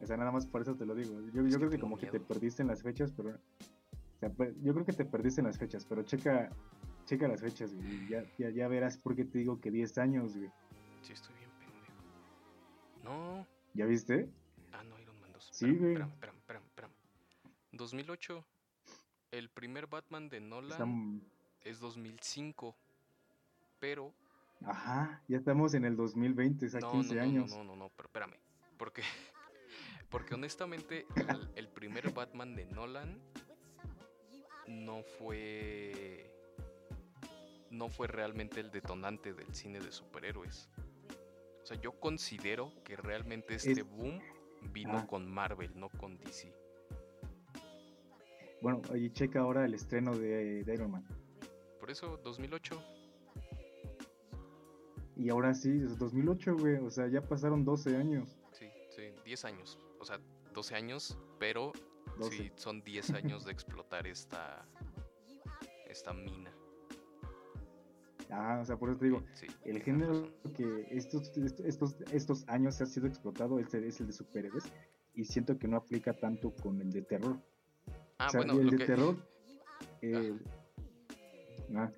[0.00, 1.20] O sea, nada más por eso te lo digo.
[1.32, 3.38] Yo, creo que, como que te perdiste en las fechas, pero...
[4.36, 6.48] Pues, yo creo que te perdiste en las fechas, pero checa,
[7.06, 10.48] checa las fechas, y ya, ya, verás por qué te digo que 10 años, güey.
[11.02, 11.92] Sí, estoy bien pendejo.
[13.02, 13.46] No.
[13.74, 14.28] ¿Ya viste?
[14.72, 15.48] Ah, no, Iron Man 2.
[15.50, 15.92] Sí, güey.
[15.94, 16.92] Espérame, espérame, espérame, espérame.
[17.72, 18.44] 2008.
[19.32, 21.22] El primer Batman de Nolan
[21.64, 22.76] es 2005.
[23.80, 24.14] Pero.
[24.66, 27.50] Ajá, ya estamos en el 2020, es a 15 años.
[27.50, 28.36] No, no, no, no, pero espérame.
[28.76, 29.02] Porque,
[30.10, 31.06] porque honestamente,
[31.56, 33.20] el, primer Batman de Nolan
[34.66, 36.28] no fue.
[37.70, 40.68] No fue realmente el detonante del cine de superhéroes.
[41.62, 44.20] O sea, yo considero que realmente este boom
[44.72, 45.06] vino ah.
[45.06, 46.52] con Marvel, no con DC.
[48.60, 51.04] Bueno, y checa ahora el estreno de, Iron Man.
[51.80, 53.01] Por eso, 2008.
[55.16, 56.76] Y ahora sí, es 2008, güey.
[56.76, 58.38] O sea, ya pasaron 12 años.
[58.52, 59.78] Sí, sí, 10 años.
[60.00, 60.20] O sea,
[60.54, 61.72] 12 años, pero
[62.30, 64.66] sí, son 10 años de explotar esta,
[65.86, 66.50] esta mina.
[68.30, 69.22] Ah, o sea, por eso te digo,
[69.64, 74.14] el género que estos, estos, estos años ha sido explotado es el, es el de
[74.14, 74.64] superhéroes
[75.14, 77.38] y siento que no aplica tanto con el de terror.
[78.18, 79.16] Ah, bueno, el de terror.
[80.00, 80.36] Eh,
[81.76, 81.90] ah,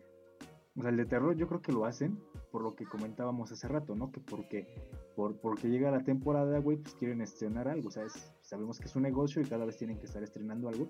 [0.77, 2.19] o sea, el de terror yo creo que lo hacen
[2.55, 4.13] por lo que comentábamos hace rato, ¿no?
[4.13, 4.69] Que porque,
[5.17, 8.33] por, porque llega la temporada, güey, pues quieren estrenar algo, ¿sabes?
[8.43, 10.89] Sabemos que es un negocio y cada vez tienen que estar estrenando algo.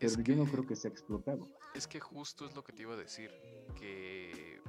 [0.00, 1.46] Pero yo no creo que sea explotado.
[1.72, 3.30] Es que justo es lo que te iba a decir.
[3.76, 4.60] Que.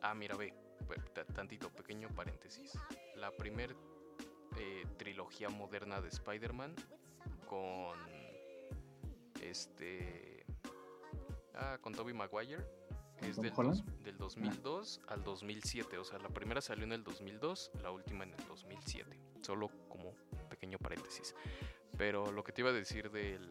[0.00, 0.54] Ah, mira, ve.
[1.34, 2.72] Tantito, pequeño paréntesis.
[3.16, 3.76] La primer
[4.56, 6.76] eh, trilogía moderna de Spider-Man
[7.46, 7.98] con
[9.42, 10.46] este.
[11.52, 12.77] Ah, con Toby Maguire.
[13.22, 13.52] Es del,
[14.04, 15.14] del 2002 ah.
[15.14, 15.98] al 2007.
[15.98, 19.18] O sea, la primera salió en el 2002, la última en el 2007.
[19.42, 20.14] Solo como
[20.48, 21.34] pequeño paréntesis.
[21.96, 23.50] Pero lo que te iba a decir del,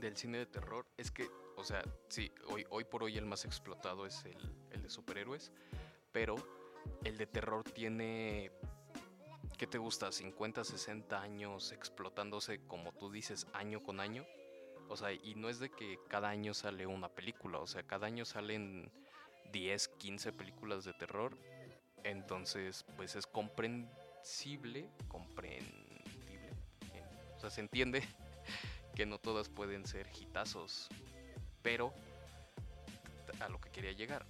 [0.00, 3.44] del cine de terror es que, o sea, sí, hoy, hoy por hoy el más
[3.44, 4.38] explotado es el,
[4.70, 5.52] el de superhéroes.
[6.12, 6.36] Pero
[7.04, 8.50] el de terror tiene
[9.56, 10.12] ¿qué te gusta?
[10.12, 14.26] 50, 60 años explotándose, como tú dices, año con año.
[14.88, 18.06] O sea, y no es de que cada año sale una película, o sea, cada
[18.06, 18.90] año salen
[19.52, 21.36] 10, 15 películas de terror.
[22.04, 26.52] Entonces, pues es comprensible, comprensible
[27.36, 28.02] O sea, se entiende
[28.94, 30.88] que no todas pueden ser hitazos,
[31.62, 31.92] pero
[33.40, 34.24] a lo que quería llegar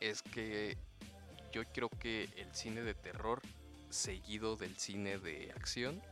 [0.00, 0.76] es que
[1.52, 3.40] yo creo que el cine de terror
[3.90, 6.02] seguido del cine de acción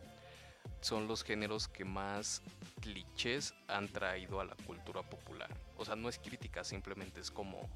[0.81, 2.43] son los géneros que más
[2.85, 5.49] clichés han traído a la cultura popular.
[5.79, 7.71] O sea, no es crítica, simplemente es como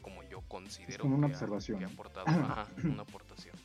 [0.00, 1.82] como yo considero una observación.
[1.82, 2.26] Ha, aportado
[2.84, 3.56] una aportación.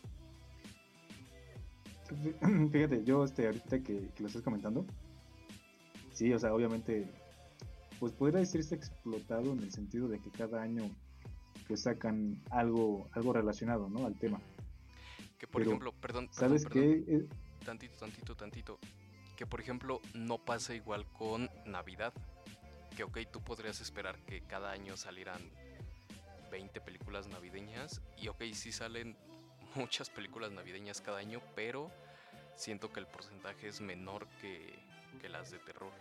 [2.72, 4.84] Fíjate, yo este, ahorita que, lo estás comentando,
[6.12, 7.08] sí, o sea, obviamente,
[8.00, 10.90] pues podría decirse explotado en el sentido de que cada año
[11.68, 14.08] pues sacan algo, algo relacionado, ¿no?
[14.08, 14.42] Al tema.
[15.38, 17.04] Que por ejemplo, perdón, ¿sabes qué?
[17.08, 17.28] Eh,
[17.64, 18.80] tantito, tantito, tantito.
[19.42, 22.14] Que por ejemplo no pasa igual con Navidad.
[22.96, 25.42] Que ok, tú podrías esperar que cada año salieran
[26.52, 28.04] 20 películas navideñas.
[28.18, 29.18] Y ok, sí salen
[29.76, 31.90] muchas películas navideñas cada año, pero
[32.56, 34.78] siento que el porcentaje es menor que,
[35.20, 35.92] que las de terror.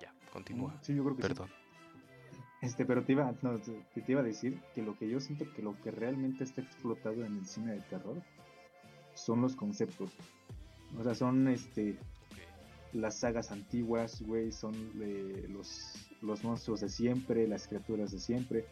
[0.00, 0.76] Ya, continúa.
[0.82, 1.52] Sí, yo creo que Perdón.
[2.62, 5.80] Este, pero te iba, te iba a decir que lo que yo siento que lo
[5.82, 8.20] que realmente está explotado en el cine de terror
[9.14, 10.10] son los conceptos.
[10.96, 11.98] O sea, son este
[12.92, 14.74] las sagas antiguas, güey, son
[15.48, 18.66] los los monstruos de siempre, las criaturas de siempre,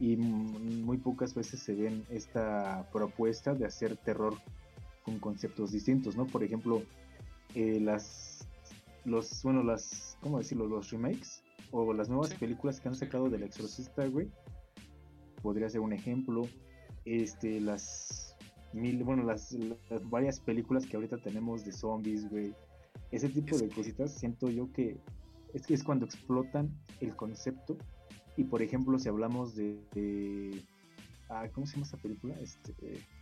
[0.00, 4.34] y muy pocas veces se ven esta propuesta de hacer terror
[5.04, 6.26] con conceptos distintos, ¿no?
[6.26, 6.82] Por ejemplo,
[7.54, 8.48] eh, las,
[9.04, 10.66] los, bueno, las, ¿cómo decirlo?
[10.66, 14.28] Los remakes o las nuevas películas que han sacado del Exorcista, güey,
[15.42, 16.42] podría ser un ejemplo.
[17.04, 18.31] Este, las
[18.72, 22.54] mil, bueno, las, las varias películas que ahorita tenemos de zombies, güey.
[23.10, 24.98] Ese tipo de cositas siento yo que
[25.52, 27.76] es es cuando explotan el concepto.
[28.36, 30.64] Y por ejemplo, si hablamos de,
[31.28, 32.34] ah, ¿cómo se llama esta película?
[32.40, 32.74] Este,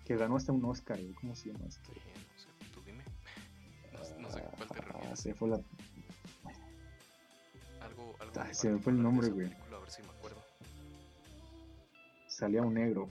[0.04, 1.90] que ganó hasta un Oscar, ¿cómo se llama esto?
[1.92, 3.02] no sé, tú dime.
[3.92, 5.10] No, sé cuál te refieres.
[5.10, 5.56] Ah, se fue la.
[7.80, 9.46] Algo, algo ah, se me fue el nombre, güey.
[9.46, 10.38] A ver si me acuerdo.
[12.28, 13.08] Salía un negro.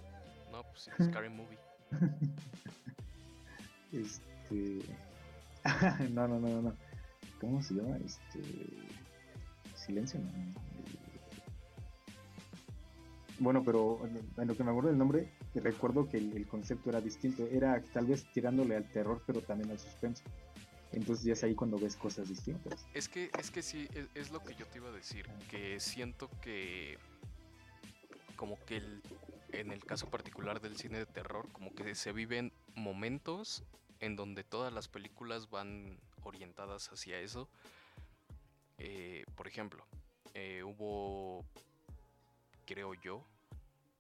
[0.52, 1.69] No, pues sí, Scary Movie.
[3.92, 4.80] este.
[6.12, 6.74] no, no, no, no.
[7.40, 7.98] ¿Cómo se llama?
[7.98, 8.42] Este
[9.76, 10.20] silencio.
[13.40, 14.02] Bueno, pero
[14.38, 17.48] en lo que me acuerdo del nombre, recuerdo que el, concepto era distinto.
[17.48, 20.24] Era tal vez tirándole al terror, pero también al suspenso.
[20.92, 22.86] Entonces ya es ahí cuando ves cosas distintas.
[22.94, 25.26] Es que, es que sí, es, lo que yo te iba a decir.
[25.50, 26.98] Que siento que
[28.36, 28.82] como que
[29.52, 33.64] en el caso particular del cine de terror, como que se viven momentos
[34.00, 37.50] en donde todas las películas van orientadas hacia eso
[38.80, 39.86] eh, por ejemplo,
[40.34, 41.46] eh, hubo,
[42.66, 43.26] creo yo,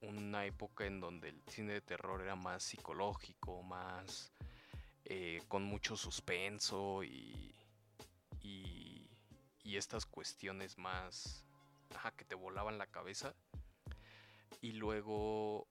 [0.02, 4.32] una época en donde el cine de terror era más psicológico, más
[5.04, 7.54] eh, con mucho suspenso y,
[8.42, 9.10] y,
[9.64, 11.44] y, estas cuestiones más
[12.16, 13.36] que te volaban la cabeza.
[14.62, 15.68] Y luego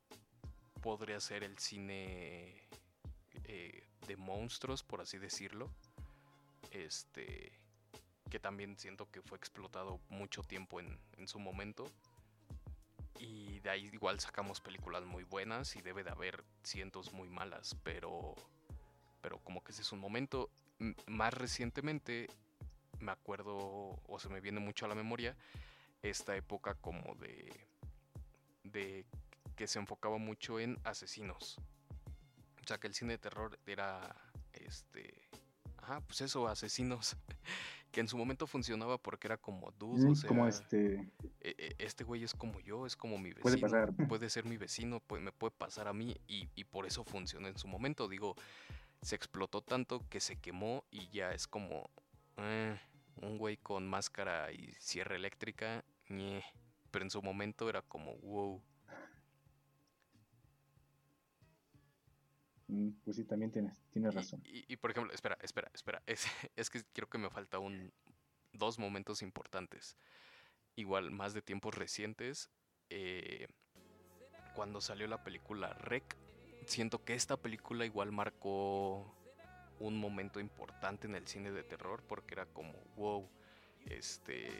[0.80, 2.68] podría ser el cine
[4.06, 5.70] de monstruos, por así decirlo.
[6.70, 7.52] Este
[8.28, 11.90] que también siento que fue explotado mucho tiempo en, su momento.
[13.18, 17.74] Y de ahí igual sacamos películas muy buenas y debe de haber cientos muy malas,
[17.82, 18.34] pero,
[19.20, 20.50] pero como que ese es un momento.
[21.06, 22.28] más recientemente
[23.00, 23.56] me acuerdo,
[24.06, 25.36] o se me viene mucho a la memoria,
[26.02, 27.50] esta época como de,
[28.78, 29.04] de
[29.56, 31.58] que se enfocaba mucho en asesinos.
[32.62, 34.14] O sea, que el cine de terror era,
[34.52, 35.28] este,
[35.78, 37.16] ajá, pues eso, asesinos.
[37.90, 41.10] que en su momento funcionaba porque era como dudo, como este
[41.40, 43.94] e, e, este güey es como yo, es como mi vecino, puede, pasar.
[44.08, 47.66] puede ser mi vecino, me puede pasar a mí y, por eso funcionó en su
[47.66, 48.36] momento, digo,
[49.00, 51.88] se explotó tanto que se quemó y ya es como
[52.36, 52.78] eh,
[53.22, 55.82] un güey con máscara y sierra eléctrica,
[56.98, 58.60] pero en su momento era como wow.
[62.66, 64.42] Mm, pues sí, también tienes, tienes razón.
[64.44, 66.02] Y, por ejemplo, espera, espera, espera.
[66.08, 66.26] Es,
[66.56, 67.92] es, que creo que me falta un
[68.52, 69.96] dos momentos importantes.
[70.74, 72.50] Igual, más de tiempos recientes.
[72.90, 73.46] Eh,
[74.56, 76.16] cuando salió la película Rec,
[76.66, 79.14] siento que esta película igual marcó
[79.78, 83.30] un momento importante en el cine de terror porque era como, wow,
[83.86, 84.50] este,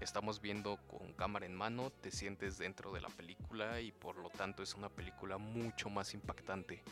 [0.00, 4.30] estamos viendo con cámara en mano, te sientes dentro de la película y por lo
[4.30, 6.82] tanto es una película mucho más impactante.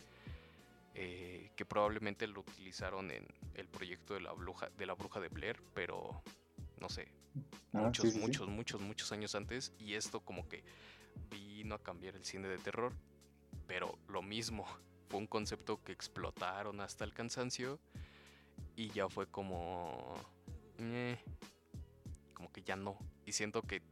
[0.98, 5.28] Eh, que probablemente lo utilizaron en el proyecto de la bruja de la bruja de
[5.28, 6.22] Blair, pero
[6.80, 7.06] no sé,
[7.74, 10.64] ah, muchos, muchos, muchos, muchos años antes y esto como que
[11.30, 12.94] vino a cambiar el cine de terror,
[13.66, 14.64] pero lo mismo,
[15.10, 17.78] fue un concepto que explotaron hasta el cansancio
[18.74, 20.14] y ya fue como...
[20.78, 21.55] eh, como
[22.56, 22.96] que ya no.
[23.26, 23.82] Y siento que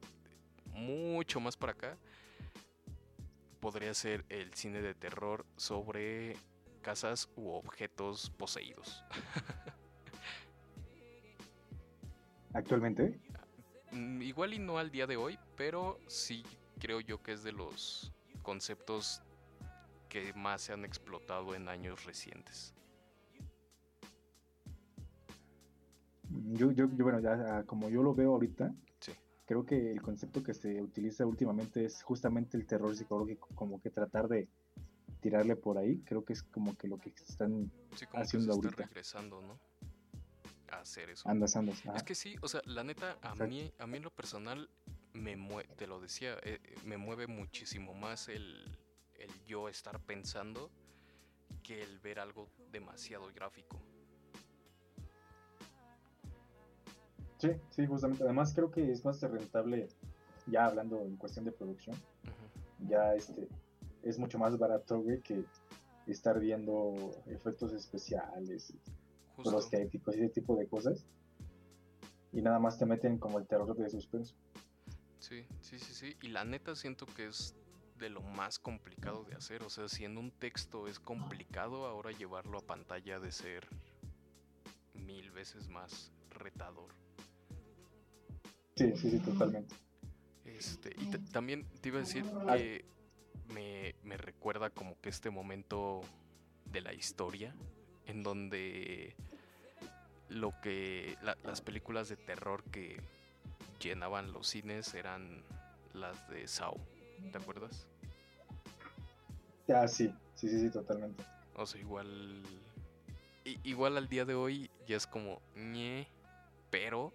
[0.72, 1.98] mucho más para acá
[3.60, 6.34] podría ser el cine de terror sobre
[6.80, 9.04] casas u objetos poseídos.
[12.54, 13.20] Actualmente.
[13.92, 16.42] Mm, Igual y no al día de hoy, pero sí
[16.80, 18.12] creo yo que es de los
[18.42, 19.20] conceptos
[20.08, 22.72] que más se han explotado en años recientes.
[26.54, 29.12] Yo, yo, yo, bueno, ya ah, como yo lo veo ahorita, Sí.
[29.44, 33.90] creo que el concepto que se utiliza últimamente es justamente el terror psicológico, como que
[33.90, 34.48] tratar de
[35.20, 38.52] tirarle por ahí, creo que es como que lo que están Sí, como Haciendo que
[38.52, 38.84] se está ahorita.
[38.86, 39.58] regresando, ¿no?
[40.70, 41.28] A hacer eso.
[41.28, 41.80] andas, andas.
[41.86, 41.96] ajá.
[41.96, 43.46] Es que sí, o sea, la neta, a Exacto.
[43.46, 44.68] mí, a mí en lo personal,
[45.12, 48.64] me mue- te lo decía, eh, eh, me mueve muchísimo más el,
[49.14, 50.70] el yo estar pensando
[51.62, 53.80] que el ver algo demasiado gráfico.
[57.44, 58.24] Sí, sí, justamente.
[58.24, 59.88] Además creo que es más rentable,
[60.46, 61.94] ya hablando en cuestión de producción,
[62.88, 63.48] ya este
[64.02, 65.44] es mucho más barato, güey, que
[66.06, 66.94] estar viendo
[67.26, 68.72] efectos especiales,
[69.36, 71.04] prostéticos y ese tipo de cosas.
[72.32, 74.34] Y nada más te meten como el terror de suspenso.
[75.18, 76.16] Sí, sí, sí, sí.
[76.22, 77.54] Y la neta siento que es
[77.98, 79.62] de lo más complicado de hacer.
[79.62, 83.68] O sea, si en un texto es complicado, ahora llevarlo a pantalla de ser
[84.94, 86.92] mil veces más retador.
[88.76, 89.74] Sí, sí, sí, totalmente.
[90.44, 92.84] Este, y ta- también te iba a decir que
[93.52, 96.00] me, me recuerda como que este momento
[96.72, 97.54] de la historia
[98.06, 99.14] en donde
[100.28, 103.00] lo que la- las películas de terror que
[103.80, 105.42] llenaban los cines eran
[105.92, 106.76] las de Saw,
[107.30, 107.86] ¿te acuerdas?
[109.72, 111.22] Ah, sí, sí, sí, sí, totalmente.
[111.54, 112.42] O sea, igual
[113.62, 116.06] igual al día de hoy ya es como ñe,
[116.70, 117.12] pero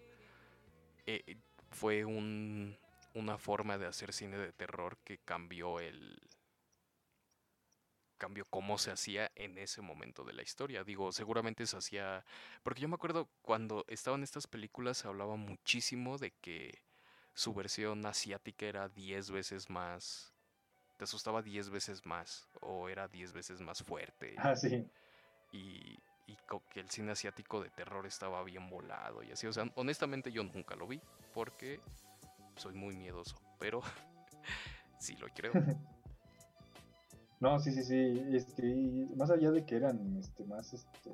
[1.07, 1.37] eh,
[1.71, 2.77] fue un,
[3.13, 6.19] una forma de hacer cine de terror que cambió el
[8.17, 10.83] cambió cómo se hacía en ese momento de la historia.
[10.83, 12.25] Digo, seguramente se hacía
[12.63, 16.83] porque yo me acuerdo cuando estaban estas películas se hablaba muchísimo de que
[17.33, 20.33] su versión asiática era 10 veces más
[20.97, 24.85] te asustaba 10 veces más o era 10 veces más fuerte Ah, sí.
[25.53, 25.97] y,
[26.29, 26.37] y
[26.69, 29.47] que el cine asiático de terror estaba bien volado y así.
[29.47, 31.01] O sea, honestamente yo nunca lo vi
[31.33, 31.79] porque
[32.55, 33.81] soy muy miedoso, pero
[34.99, 35.53] sí lo creo.
[37.41, 38.21] No, sí, sí, sí.
[38.33, 38.75] Este,
[39.15, 41.09] más allá de que eran este, más, este,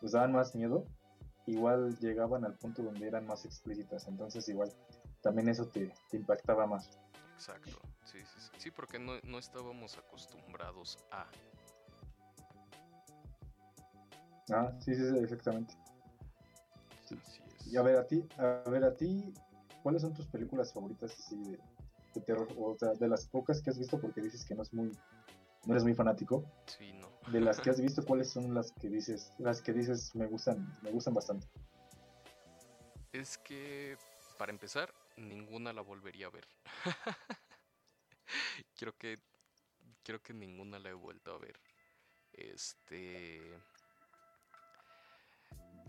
[0.00, 0.84] pues daban más miedo,
[1.46, 4.08] igual llegaban al punto donde eran más explícitas.
[4.08, 4.72] Entonces, igual,
[5.20, 6.98] también eso te, te impactaba más.
[7.34, 7.78] Exacto.
[8.02, 8.50] Sí, sí, sí.
[8.58, 11.24] Sí, porque no, no estábamos acostumbrados a.
[14.50, 15.74] Ah, sí, sí, exactamente.
[17.06, 17.16] Sí.
[17.20, 17.66] Así es.
[17.66, 19.32] Y a ver, a ti, a ver, a ti,
[19.82, 21.58] ¿cuáles son tus películas favoritas así de,
[22.14, 22.48] de terror?
[22.58, 24.90] O sea, de las pocas que has visto, porque dices que no es muy,
[25.66, 26.44] no eres muy fanático.
[26.66, 27.08] Sí, no.
[27.30, 30.66] De las que has visto, ¿cuáles son las que dices, las que dices me gustan,
[30.82, 31.46] me gustan bastante?
[33.12, 33.96] Es que,
[34.38, 36.46] para empezar, ninguna la volvería a ver.
[38.76, 39.18] creo que.
[40.04, 41.60] Creo que ninguna la he vuelto a ver.
[42.32, 43.40] Este.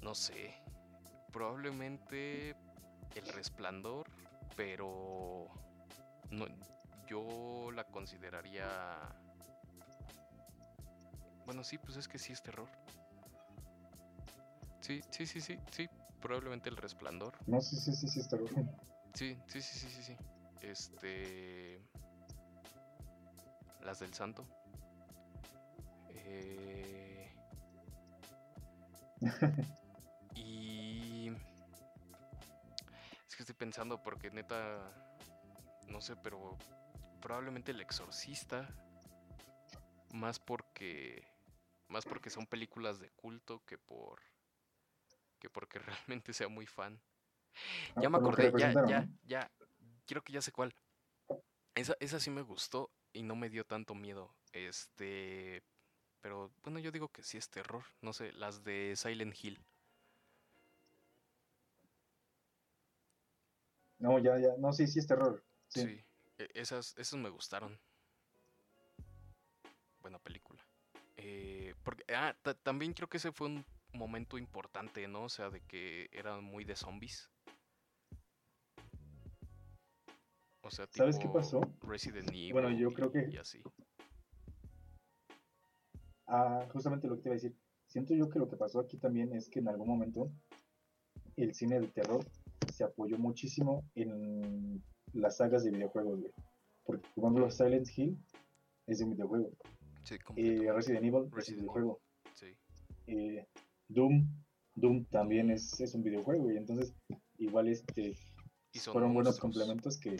[0.04, 0.54] No sé.
[1.32, 2.56] Probablemente
[3.16, 4.08] El Resplandor,
[4.56, 5.48] pero.
[6.30, 6.46] No,
[7.08, 8.68] yo la consideraría.
[11.46, 12.68] Bueno, sí, pues es que sí es terror.
[14.82, 15.90] Sí, sí, sí, sí, sí.
[16.22, 17.34] Probablemente El Resplandor.
[17.48, 18.70] No, sí, sí, sí, sí, está bien.
[19.14, 20.18] Sí, sí, sí, sí, sí, sí.
[20.62, 21.82] Este.
[23.82, 24.46] Las del Santo.
[26.10, 27.34] Eh,
[33.46, 34.80] que estoy pensando porque neta.
[35.88, 36.58] No sé, pero.
[37.22, 38.70] Probablemente El Exorcista.
[40.14, 41.26] Más porque.
[41.90, 44.22] Más porque son películas de culto que por.
[45.40, 45.80] Que porque
[46.20, 47.02] realmente sea muy fan.
[47.98, 49.52] Ya Ah, me lo que acordé, ya, ya, ya.
[50.06, 50.74] Creo que ya sé cuál.
[51.76, 54.34] Esa, esa sí me gustó y no me dio tanto miedo.
[54.54, 55.64] Este.
[56.22, 57.84] Pero bueno, yo digo que sí es terror.
[58.02, 59.60] No sé, las de Silent Hill.
[64.04, 65.42] No, ya, ya, no, sí, sí es terror.
[65.70, 65.80] Sí.
[65.82, 66.06] Sí.
[66.38, 67.80] e- esas, esas me gustaron.
[70.02, 70.62] Buena película.
[71.16, 75.24] Eh, porque, ah, ta- también creo que ese fue un momento importante, ¿no?
[75.24, 77.32] O sea, de que eran muy de zombies.
[80.64, 81.62] O sea, ¿Sabes qué pasó?
[81.82, 82.52] Resident Evil.
[82.52, 83.64] Bueno, yo creo que- Y así.
[86.28, 87.56] Ah, justamente lo que te iba a decir.
[87.88, 90.30] Siento yo que lo que pasó aquí también es que en algún momento
[91.38, 92.26] el cine de terror
[92.72, 94.82] se apoyó muchísimo en
[95.14, 96.32] las sagas de videojuegos, güey.
[96.86, 98.18] Porque, por ejemplo, Silent Hill
[98.88, 99.50] es un videojuego.
[100.04, 100.72] Sí, Eh.
[100.74, 102.02] Resident Evil es un videojuego.
[102.36, 102.48] Sí.
[103.08, 103.46] Eh,
[103.88, 104.28] Doom,
[104.76, 106.94] Doom también es, es un videojuego, y entonces
[107.38, 108.18] igual este
[108.74, 110.18] Y fueron buenos complementos que...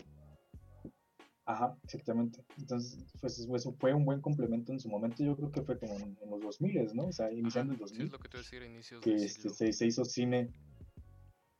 [1.46, 2.42] Ajá, exactamente.
[2.56, 5.94] Entonces, pues, pues, fue un buen complemento en su momento, yo creo que fue como
[5.96, 7.06] en, en los 2000, ¿no?
[7.08, 8.66] O sea, iniciando el Ajá, Sí, 2000, es lo que te iba a decir a
[8.66, 9.54] inicios que del este, siglo.
[9.54, 10.50] se, se hizo cine,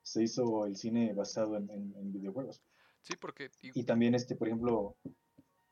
[0.04, 2.62] se hizo el cine basado en, en- en videojuegos.
[3.02, 3.50] Sí, porque...
[3.62, 4.94] y- Y también, este, por ejemplo,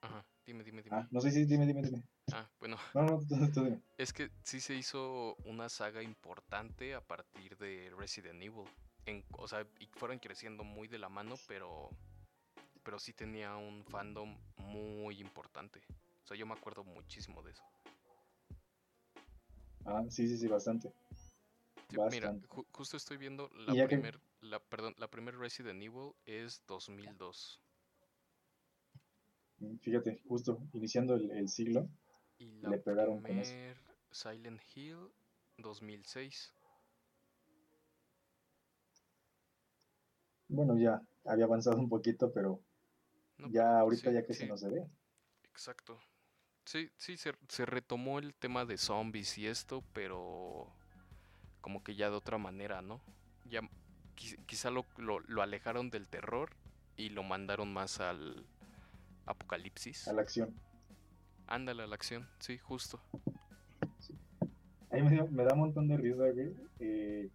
[0.01, 0.97] Ajá, dime, dime, dime.
[0.97, 2.03] ah, no sé si, dime, dime, dime.
[2.33, 3.80] Ah, bueno, No, no, tú, tú dime.
[3.99, 8.68] es que sí se hizo una saga importante a partir de Resident Evil.
[9.07, 11.91] En, o sea, y fueron creciendo muy de la mano, pero
[12.85, 15.80] pero sí tenía un fandom muy importante.
[16.24, 17.64] O sea, yo me acuerdo muchísimo de eso.
[19.85, 20.93] Ah, sí, sí, sí, bastante.
[22.11, 26.62] Mira, ju- justo estoy viendo la que- primer, la, perdón, la primer Resident Evil es
[26.66, 27.61] 2002
[29.59, 31.88] Mm, Fíjate, justo iniciando el, el siglo,
[32.38, 33.53] y la Le pegaron con eso.
[34.11, 35.12] Silent Hill
[35.59, 36.53] 2006.
[40.49, 42.61] bueno, ya había avanzado un poquito, pero
[43.38, 44.86] No, ya ahorita sí, ya que sí, no se ve.
[45.45, 45.99] Exacto.
[46.64, 50.72] Sí, sí, se, se retomó el tema de zombies y esto, pero
[51.63, 53.01] como que ya de otra manera, ¿no?
[53.49, 53.63] Ya
[54.17, 56.51] qui- quizá lo, lo, lo alejaron del terror
[56.97, 58.45] y lo mandaron más al
[59.25, 60.07] apocalipsis.
[60.09, 60.55] a la acción.
[61.47, 63.01] Ándale a la acción, sí, justo.
[64.91, 67.31] A mí me, me da un montón de risa, güey, eh,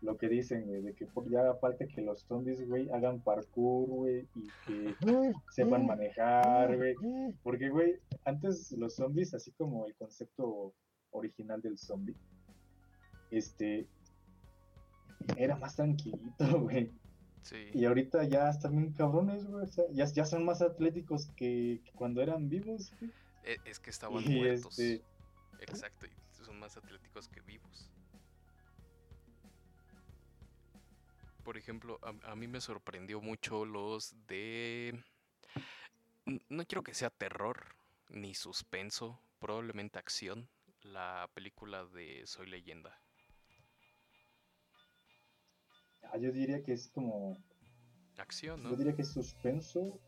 [0.00, 4.28] lo que dicen, güey, de que ya falta que los zombies, güey, hagan parkour, güey,
[4.36, 4.94] y que
[5.50, 6.94] sepan manejar, güey.
[7.42, 10.72] Porque, güey, antes los zombies, así como el concepto
[11.10, 12.14] original del zombie,
[13.38, 13.86] este,
[15.36, 16.92] era más tranquilito, güey.
[17.42, 17.68] Sí.
[17.74, 19.64] Y ahorita ya están bien cabrones, güey.
[19.64, 23.12] O sea, ya, ya son más atléticos que, que cuando eran vivos, güey.
[23.44, 24.78] E- Es que estaban Y muertos.
[24.78, 25.04] este,
[25.60, 27.90] Exacto, y son más atléticos que vivos.
[31.44, 34.98] Por ejemplo, a, a mí me sorprendió mucho los de...
[36.48, 37.76] No quiero que sea terror
[38.08, 40.48] ni suspenso, probablemente acción,
[40.80, 42.98] la película de Soy leyenda.
[46.12, 47.36] Ah, yo diría que es como,
[48.18, 48.70] Acción, ¿no?
[48.70, 49.98] yo diría que es suspenso,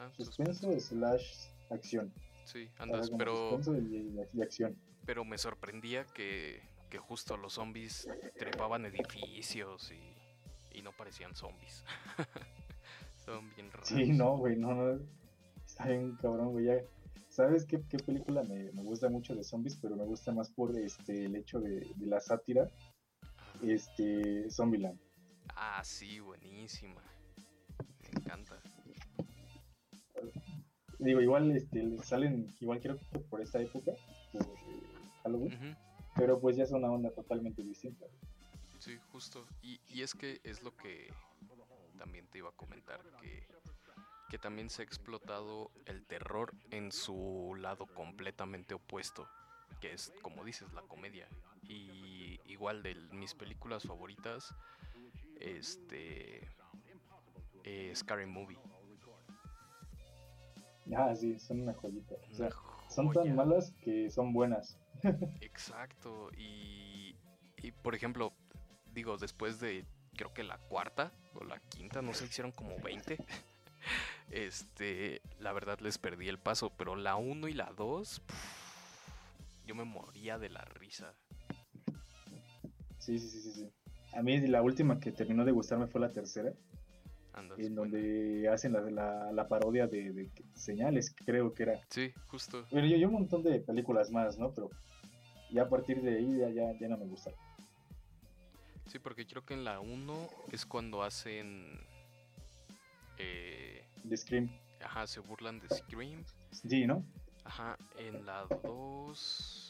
[0.00, 2.12] Ah, suspenso slash acción.
[2.44, 4.76] Sí, andas, pero, suspenso y, y- acción.
[5.04, 11.84] pero me sorprendía que, que justo los zombies trepaban edificios y, y no parecían zombies.
[13.18, 13.88] Estaban bien raros.
[13.88, 15.00] Sí, no, güey, no, no.
[15.66, 16.66] Está bien cabrón, güey.
[16.66, 16.84] ya-
[17.28, 19.76] ¿Sabes qué, qué película me, me gusta mucho de zombies?
[19.76, 22.70] Pero me gusta más por este el hecho de, de la sátira.
[23.62, 24.98] Este, Zombieland.
[25.60, 27.02] Ah, sí, buenísima.
[28.02, 28.62] Me encanta.
[31.00, 33.90] Digo, igual este, salen, igual creo que por esta época,
[34.32, 34.82] por eh,
[35.24, 35.76] Halloween.
[36.14, 38.06] Pero pues ya es una onda totalmente distinta.
[38.78, 39.46] Sí, justo.
[39.60, 41.12] Y, y es que es lo que
[41.98, 43.44] también te iba a comentar, que,
[44.28, 49.28] que también se ha explotado el terror en su lado completamente opuesto,
[49.80, 51.28] que es, como dices, la comedia.
[51.68, 54.54] Y igual de mis películas favoritas,
[55.40, 56.48] este...
[57.64, 58.58] eh, Scary Movie.
[60.96, 62.14] Ah, sí, son una joyita.
[62.32, 64.78] O sea, Una son tan malas que son buenas.
[65.40, 66.30] Exacto.
[66.36, 67.14] Y,
[67.58, 68.32] y por ejemplo,
[68.94, 69.84] digo, después de
[70.16, 73.18] creo que la cuarta o la quinta, no sé, hicieron como 20.
[74.30, 78.20] Este, la verdad les perdí el paso, pero la 1 y la 2,
[79.64, 81.14] yo me moría de la risa.
[82.98, 83.72] Sí, sí, sí, sí.
[84.14, 86.52] A mí la última que terminó de gustarme fue la tercera,
[87.34, 91.80] Andas en donde hacen la, la, la parodia de, de señales, creo que era.
[91.90, 92.66] Sí, justo.
[92.70, 94.50] Bueno, yo, yo un montón de películas más, ¿no?
[94.52, 94.70] Pero
[95.50, 97.30] ya a partir de ahí ya, ya, ya no me gusta.
[98.86, 101.78] Sí, porque creo que en la 1 es cuando hacen...
[103.18, 104.50] eh, The Scream.
[104.82, 106.24] ajá, se burlan de Scream.
[106.50, 107.04] Sí, ¿no?
[107.44, 109.67] Ajá, en la 2...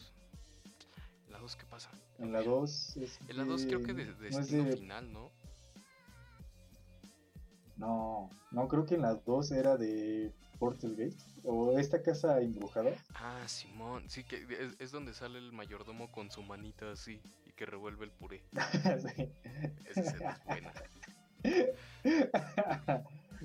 [1.49, 1.91] ¿En la 2 qué pasa?
[2.19, 3.21] En la 2 es.
[3.29, 5.31] En la 2 creo que de- de, no es destino de- final, ¿no?
[7.77, 11.17] No, no, creo que en la 2 era de Portal Gate.
[11.45, 12.91] O esta casa embrujada.
[13.15, 17.53] Ah, Simón, sí que es, es donde sale el mayordomo con su manita así y
[17.53, 18.43] que revuelve el puré.
[19.17, 19.31] Sí.
[19.87, 20.73] Esa escena es buena.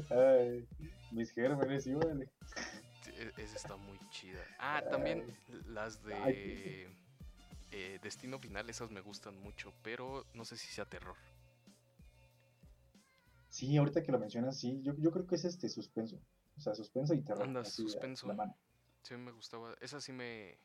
[0.10, 0.68] Ay,
[1.12, 1.84] mis gérmenes.
[1.84, 4.42] Sí, e- esa está muy chida.
[4.60, 5.24] Ah, también
[5.68, 6.88] las de Ay,
[7.74, 11.18] eh, Destino Final, esas me gustan mucho, pero no sé si sea terror.
[13.50, 16.20] Sí, ahorita que lo mencionas, sí, yo, yo creo que es este suspenso.
[16.58, 17.44] O sea, suspenso y terror.
[17.44, 18.28] Anda, así suspenso.
[18.28, 18.56] de mano.
[19.04, 19.76] Sí, me gustaba.
[19.82, 20.58] Esa sí me.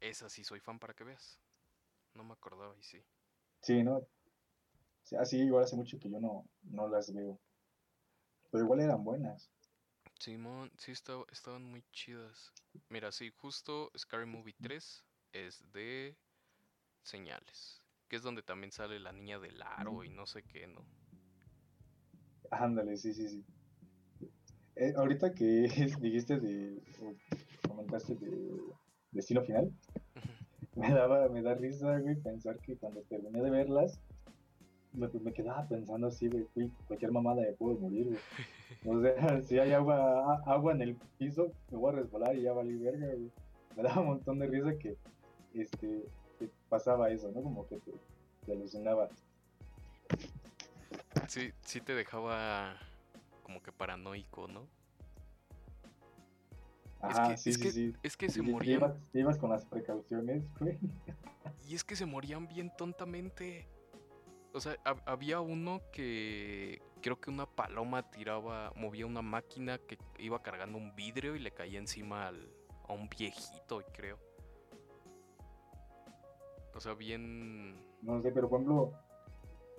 [0.00, 1.38] Esa sí soy fan para que veas.
[2.14, 3.02] No me acordaba y sí.
[3.60, 4.06] Sí, ¿no?
[5.04, 7.38] Sí, Así igual hace mucho que yo no, no las veo.
[8.50, 9.50] Pero igual eran buenas.
[10.18, 12.52] Simón, sí esta- estaban muy chidas.
[12.88, 16.16] Mira, sí, justo Scary Movie 3 es de
[17.02, 17.82] señales.
[18.08, 20.84] Que es donde también sale la niña del aro y no sé qué, ¿no?
[22.50, 23.44] Ándale, sí, sí, sí.
[24.76, 25.44] Eh, ahorita que
[26.00, 26.82] dijiste de,
[27.66, 28.58] comentaste de
[29.10, 29.72] Destino Final,
[30.74, 34.00] me daba, me da risa, güey, pensar que cuando terminé de verlas,
[34.92, 38.18] me, pues, me quedaba pensando así, güey, güey, cualquier mamada me puedo morir, güey.
[38.84, 42.52] O sea, si hay agua, agua en el piso, me voy a resbalar y ya
[42.52, 43.30] valí verga, güey.
[43.76, 44.96] Me daba un montón de risa que,
[45.54, 46.04] este,
[46.72, 47.42] pasaba eso, ¿no?
[47.42, 47.92] Como que te,
[48.46, 49.10] te alucinaba.
[51.28, 52.78] Sí, sí te dejaba
[53.42, 54.66] como que paranoico, ¿no?
[57.02, 57.96] Ajá, que- sí, es sí, que- sí.
[58.02, 58.76] Es que se Y te morían.
[58.78, 60.78] ibas, te ibas con las precauciones, güey.
[61.68, 63.66] Y es que se morían bien tontamente.
[64.54, 69.98] O sea, hab- había uno que creo que una paloma tiraba, movía una máquina que
[70.18, 72.48] iba cargando un vidrio y le caía encima al,
[72.88, 74.18] a un viejito, creo.
[76.74, 77.76] O sea, bien...
[78.02, 78.92] No sé, pero por ejemplo,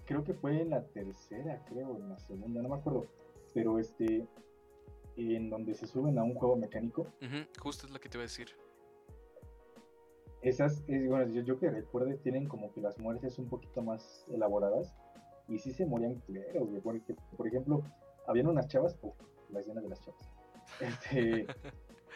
[0.05, 3.07] creo que fue en la tercera, creo, en la segunda, no me acuerdo.
[3.53, 4.27] Pero este,
[5.15, 7.07] en donde se suben a un juego mecánico,
[7.59, 8.49] justo es lo que te iba a decir.
[10.41, 14.25] esas, es, bueno, yo, yo que recuerde, tienen como que las muertes un poquito más
[14.29, 14.93] elaboradas.
[15.49, 16.81] Y sí se morían güey.
[16.81, 17.83] Porque, por ejemplo,
[18.27, 19.15] habían unas chavas, uf,
[19.49, 20.31] la escena de las chavas,
[20.79, 21.45] este,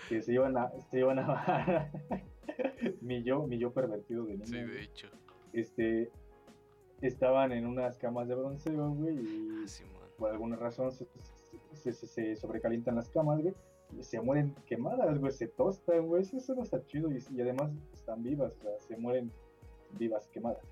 [0.09, 1.91] que se iban a, se iban a
[3.01, 4.45] mi yo, mi yo pervertido de niño.
[4.45, 5.07] Sí, de hecho.
[5.53, 6.11] este,
[7.01, 11.05] estaban en unas camas de bronceo, güey, y Ah, por alguna razón se,
[11.73, 13.53] se, se- se sobrecalientan las camas, güey,
[13.97, 17.41] y se mueren quemadas, güey, se tostan, güey, eso, eso no está chido, y, y
[17.41, 19.31] además están vivas, o sea, se mueren
[19.99, 20.65] vivas quemadas.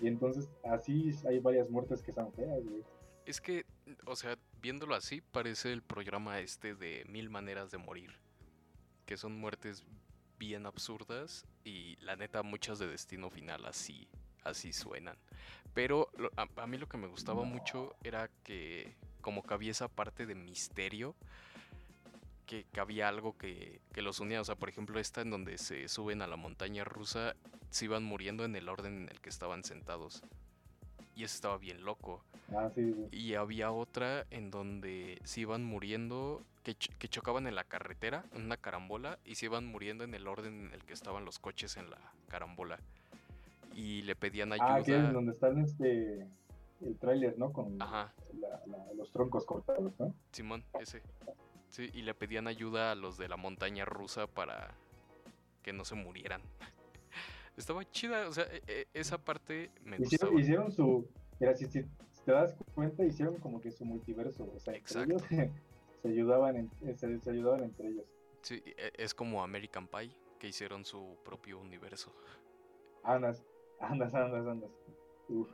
[0.00, 2.82] Y entonces, así hay varias muertes que son feas, güey.
[3.26, 3.64] Es que,
[4.06, 8.10] o sea, viéndolo así, parece el programa este de Mil Maneras de Morir.
[9.06, 9.84] Que son muertes
[10.38, 14.08] bien absurdas y la neta muchas de Destino Final así,
[14.44, 15.16] así suenan.
[15.74, 17.46] Pero lo- a, a mí lo que me gustaba No.
[17.46, 21.14] mucho era que como que había esa parte de misterio,
[22.46, 24.40] que, que había algo que, que los unía.
[24.40, 27.34] O sea, por ejemplo, esta en donde se suben a la montaña rusa,
[27.70, 30.22] se iban muriendo en el orden en el que estaban sentados.
[31.16, 32.22] Y eso estaba bien loco.
[32.56, 33.16] Ah, sí, sí.
[33.16, 38.24] Y había otra en donde se iban muriendo, que, ch- que chocaban en la carretera,
[38.34, 41.38] en una carambola, y se iban muriendo en el orden en el que estaban los
[41.38, 41.98] coches en la
[42.28, 42.78] carambola.
[43.74, 45.12] Y le pedían Ah, que es ayuda.
[45.12, 46.26] donde están este,
[46.80, 47.52] el tráiler, ¿no?
[47.52, 50.12] Con Ajá, la- la- los troncos cortados, ¿no?
[50.32, 51.00] Simón, ese.
[51.70, 54.74] Sí, y le pedían ayuda a los de la montaña rusa para
[55.62, 56.40] que no se murieran.
[57.56, 60.40] Estaba chida, o sea, e- e- esa parte me Hicieron, gustaba.
[60.40, 61.08] hicieron su.
[61.40, 61.82] Mira, si, si-
[62.12, 64.44] si te das cuenta, hicieron como que su multiverso.
[64.54, 65.10] O sea, entre Exacto.
[65.10, 65.22] ellos
[66.02, 68.06] se ayudaban, en- se, se ayudaban entre ellos.
[68.42, 72.12] Sí, e- es como American Pie, que hicieron su propio universo.
[73.04, 73.42] Andas,
[73.80, 74.70] andas, andas, andas.
[75.28, 75.48] Uf.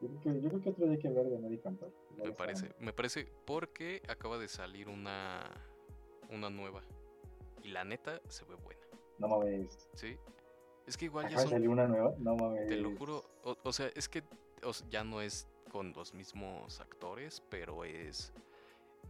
[0.00, 1.88] Yo creo, que, yo creo que otro día hay que hablar de American Pie.
[2.24, 5.50] Me parece, me parece porque acaba de salir una
[6.30, 6.82] una nueva
[7.62, 8.80] y la neta se ve buena,
[9.18, 9.88] No mames.
[9.94, 10.16] ¿sí?
[10.86, 12.14] Es que igual ya son, salir una nueva.
[12.18, 12.66] No mames.
[12.68, 14.22] te lo juro, o, o sea, es que
[14.62, 18.32] o ya no es con los mismos actores, pero es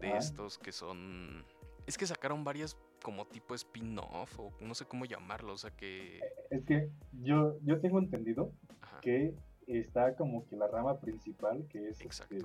[0.00, 0.18] de Ah.
[0.18, 1.44] estos que son
[1.86, 6.20] es que sacaron varias como tipo spin-off o no sé cómo llamarlo, o sea que
[6.50, 6.88] Es que
[7.22, 8.50] yo, yo tengo entendido
[8.80, 9.34] ajá, que
[9.66, 12.38] está como que la rama principal, que es este,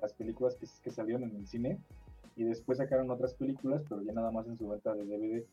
[0.00, 1.78] las películas que, que salieron en el cine
[2.36, 5.44] y después sacaron otras películas, pero ya nada más en su venta de DVD,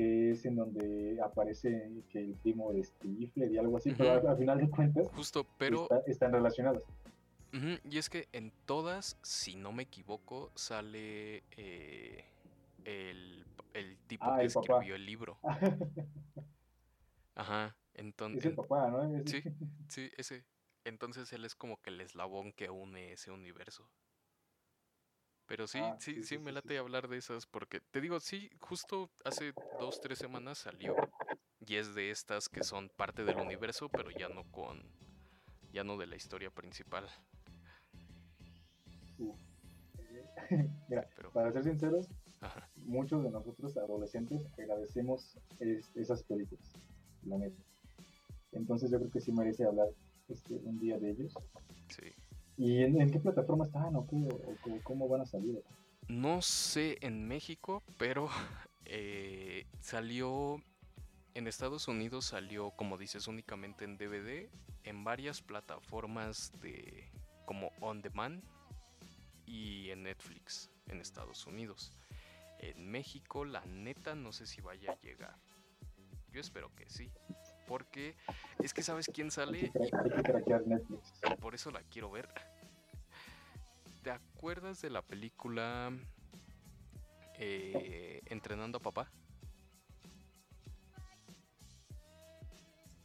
[0.00, 4.26] que es en donde aparece que el primo de Stifler y algo así, pero al,
[4.26, 6.82] al final de cuentas Justo, pero está- están relacionadas.
[7.84, 12.24] Y es que en todas, si no me equivoco, sale eh,
[12.84, 13.44] el,
[13.74, 14.74] el tipo Ah, que el papá.
[14.76, 15.38] escribió el libro.
[17.34, 19.16] Ajá, es entonces, el papá, ¿no?
[19.16, 19.42] Es- sí,
[19.88, 20.44] sí, ese.
[20.84, 23.90] Entonces él es como que el eslabón que une ese universo.
[25.50, 28.20] Pero sí, Ah, sí, sí, sí, sí, me late hablar de esas porque te digo,
[28.20, 30.94] sí, justo hace dos, tres semanas salió
[31.66, 34.80] y es de estas que son parte del universo, pero ya no con,
[35.72, 37.04] ya no de la historia principal.
[40.88, 42.06] Mira, Pero, para ser sinceros,
[42.40, 42.70] ajá.
[42.86, 46.64] muchos de nosotros adolescentes agradecemos es- esas películas,
[47.24, 47.60] la neta.
[48.52, 49.88] Entonces yo creo que sí merece hablar
[50.28, 51.34] este, un día de ellos.
[51.88, 52.14] Sí.
[52.60, 55.64] ¿Y en, qué plataforma están o, qué, o, cómo van a salir?
[56.08, 58.28] No sé en México, pero
[58.84, 60.62] eh, salió
[61.32, 64.50] en Estados Unidos salió, como dices, únicamente en DVD,
[64.84, 67.10] en varias plataformas de
[67.46, 68.42] como on demand
[69.46, 71.96] y en Netflix en Estados Unidos.
[72.58, 75.34] En México, la neta, no sé si vaya a llegar.
[76.30, 77.10] Yo espero que sí.
[77.66, 78.16] Porque
[78.62, 79.72] es que sabes quién sale.
[81.40, 82.28] Por eso la quiero ver.
[84.02, 85.92] ¿Te acuerdas de la película
[87.38, 89.10] eh, Entrenando a Papá?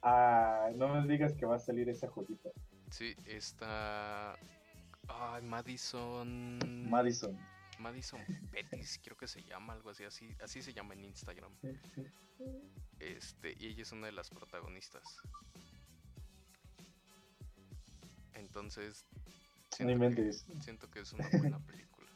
[0.01, 2.49] Ah, no me digas que va a salir esa joyita.
[2.91, 4.37] Sí, está.
[5.07, 6.59] Ay, Madison.
[6.89, 7.37] Madison.
[7.79, 8.21] Madison
[8.51, 11.51] Pettis, creo que se llama, algo así, así, así se llama en Instagram.
[12.99, 15.03] Este, y ella es una de las protagonistas.
[18.33, 19.05] Entonces,
[19.75, 22.07] siento, que, siento que es una buena película.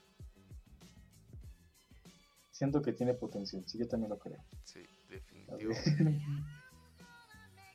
[2.52, 4.44] Siento que tiene potencial, sí, yo también lo creo.
[4.64, 6.22] Sí, definitivamente.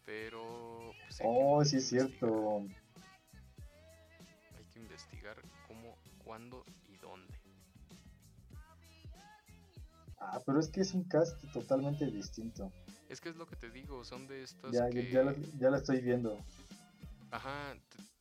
[0.04, 0.92] Pero.
[1.06, 2.66] Pues, oh, sí, es cierto.
[4.56, 7.34] Hay que investigar cómo, cuándo y dónde.
[10.18, 12.72] Ah, pero es que es un cast totalmente distinto.
[13.08, 14.72] Es que es lo que te digo, son de estas.
[14.72, 15.10] Ya, que...
[15.10, 16.38] ya, la, ya la estoy viendo.
[17.30, 17.74] Ajá,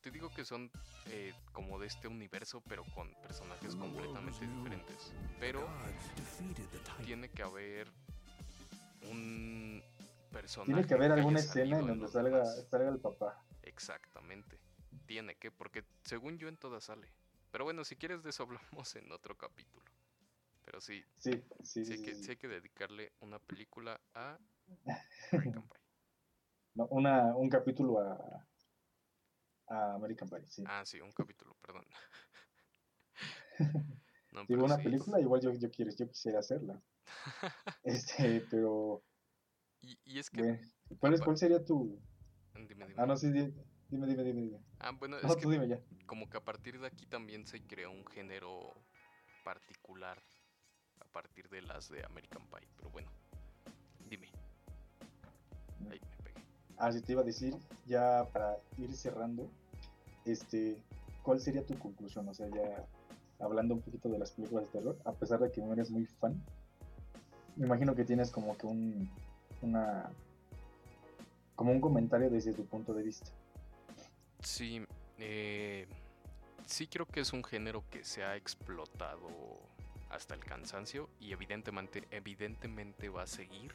[0.04, 0.70] te, digo que son
[1.06, 5.12] eh, como de este universo, pero con personajes completamente diferentes.
[5.40, 5.66] Pero
[7.04, 7.88] tiene que haber
[9.10, 9.82] un
[10.64, 13.40] tiene que haber alguna escena en donde salga, salga el papá.
[13.62, 14.58] Exactamente.
[15.06, 17.08] Tiene que, porque según yo en todas sale.
[17.50, 19.84] Pero bueno, si quieres de eso hablamos en otro capítulo.
[20.64, 21.30] Pero sí, sí,
[21.62, 24.38] sí, sí, hay, que, hay que dedicarle una película a
[25.32, 25.80] American Pie.
[26.74, 28.44] No, una, un capítulo a,
[29.68, 30.64] a American Pie, sí.
[30.66, 31.84] Ah, sí, un capítulo, perdón.
[34.32, 36.82] no, Digo, una película, igual yo, yo, quiero, yo quisiera hacerla.
[37.84, 39.02] este, pero
[40.04, 40.60] y, es que...
[40.98, 42.00] ¿cuál, es, ¿Cuál sería tu...?
[42.54, 42.94] Dime, dime.
[42.96, 43.52] Ah, no, sí, dime,
[43.88, 44.60] dime, dime, dime.
[44.78, 45.80] Ah, bueno, es que dime ya.
[46.06, 48.72] como que a partir de aquí también se creó un género
[49.44, 50.22] particular
[51.00, 53.10] a partir de las de American Pie, pero bueno,
[54.08, 54.30] dime.
[55.90, 56.00] Ahí
[56.74, 56.98] pegué.
[56.98, 57.54] Ah, te iba a decir,
[57.86, 59.48] ya para ir cerrando,
[60.24, 60.76] este,
[61.22, 62.28] ¿cuál sería tu conclusión?
[62.28, 62.84] O sea, ya
[63.38, 66.06] hablando un poquito de las películas de terror, a pesar de que no eres muy
[66.06, 66.40] fan,
[67.56, 69.08] me imagino que tienes como que un,
[69.62, 70.10] una
[71.56, 73.30] como un comentario desde tu punto de vista.
[74.40, 74.84] Sí,
[75.18, 75.86] eh,
[76.66, 79.28] sí creo que es un género que se ha explotado
[80.10, 83.74] hasta el cansancio y evidentemente, evidentemente va a seguir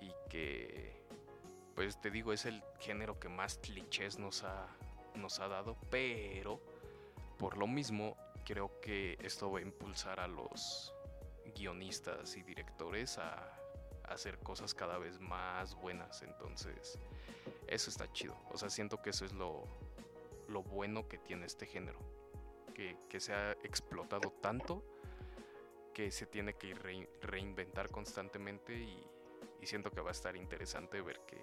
[0.00, 1.01] y que,
[1.82, 4.68] pues te digo, es el género que más clichés nos ha,
[5.16, 6.60] nos ha dado, pero
[7.38, 10.94] por lo mismo creo que esto va a impulsar a los
[11.56, 13.58] guionistas y directores a
[14.04, 16.22] hacer cosas cada vez más buenas.
[16.22, 17.00] Entonces,
[17.66, 18.36] eso está chido.
[18.52, 19.64] O sea, siento que eso es lo,
[20.46, 21.98] lo bueno que tiene este género.
[22.74, 24.84] Que, se ha explotado tanto
[25.92, 26.74] que se tiene que
[27.22, 29.04] reinventar constantemente y,
[29.64, 31.38] siento que va a estar interesante ver qué,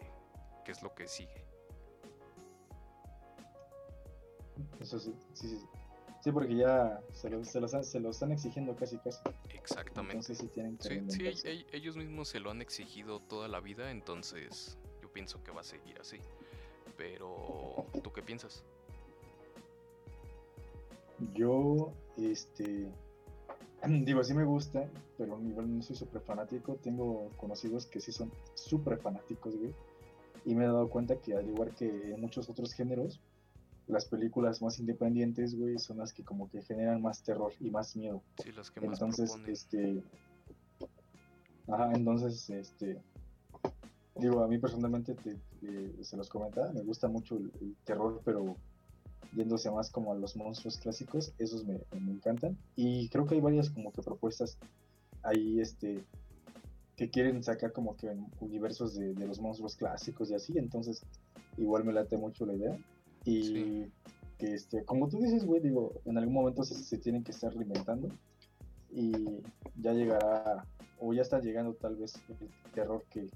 [0.70, 1.44] qué es lo que sigue.
[4.80, 5.66] Eso sí, sí, sí.
[6.22, 9.20] Sí, porque ya se, lo, se, lo están exigiendo casi casi.
[9.50, 10.36] Exactamente.
[10.36, 15.12] sí, tienen sí, sí, ellos mismos se lo han exigido toda la vida, entonces yo
[15.12, 16.20] pienso que va a seguir así.
[16.98, 18.64] Pero, ¿tú qué piensas?
[21.34, 22.92] Yo, este,
[23.88, 26.76] digo, sí me gusta, pero igual no soy súper fanático.
[26.76, 29.74] Tengo conocidos que sí son súper fanáticos, güey.
[30.50, 33.22] Y me he dado cuenta que al igual que en muchos otros géneros,
[33.86, 37.96] las películas más independientes, güey, son las que como que generan más terror y más
[37.96, 38.24] miedo.
[38.44, 40.02] Sí, las que más Entonces, este...
[41.68, 43.00] Ajá, entonces, este...
[44.16, 45.16] Digo, a mí personalmente
[46.02, 48.56] se los comentaba, me gusta mucho el, terror, pero
[49.36, 52.58] yéndose más como a los monstruos clásicos, esos me, encantan.
[52.76, 54.58] Y creo que hay varias como que propuestas
[55.22, 56.04] ahí, este,
[57.00, 61.02] que quieren sacar como que universos de, de los monstruos clásicos y así, entonces
[61.56, 62.78] igual me late mucho la idea.
[63.24, 63.86] Y
[64.38, 68.10] que, este, como tú dices, güey, digo, en algún momento se, tienen que estar alimentando
[68.92, 69.14] y
[69.78, 70.66] ya llegará,
[71.00, 73.30] o ya está llegando tal vez el terror que,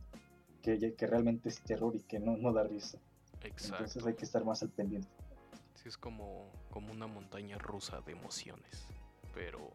[0.61, 2.97] que, que realmente es terror y que no, no da risa.
[3.43, 3.77] Exacto.
[3.77, 5.07] Entonces hay que estar más al pendiente.
[5.75, 8.87] Sí, es como, como una montaña rusa de emociones,
[9.33, 9.69] pero...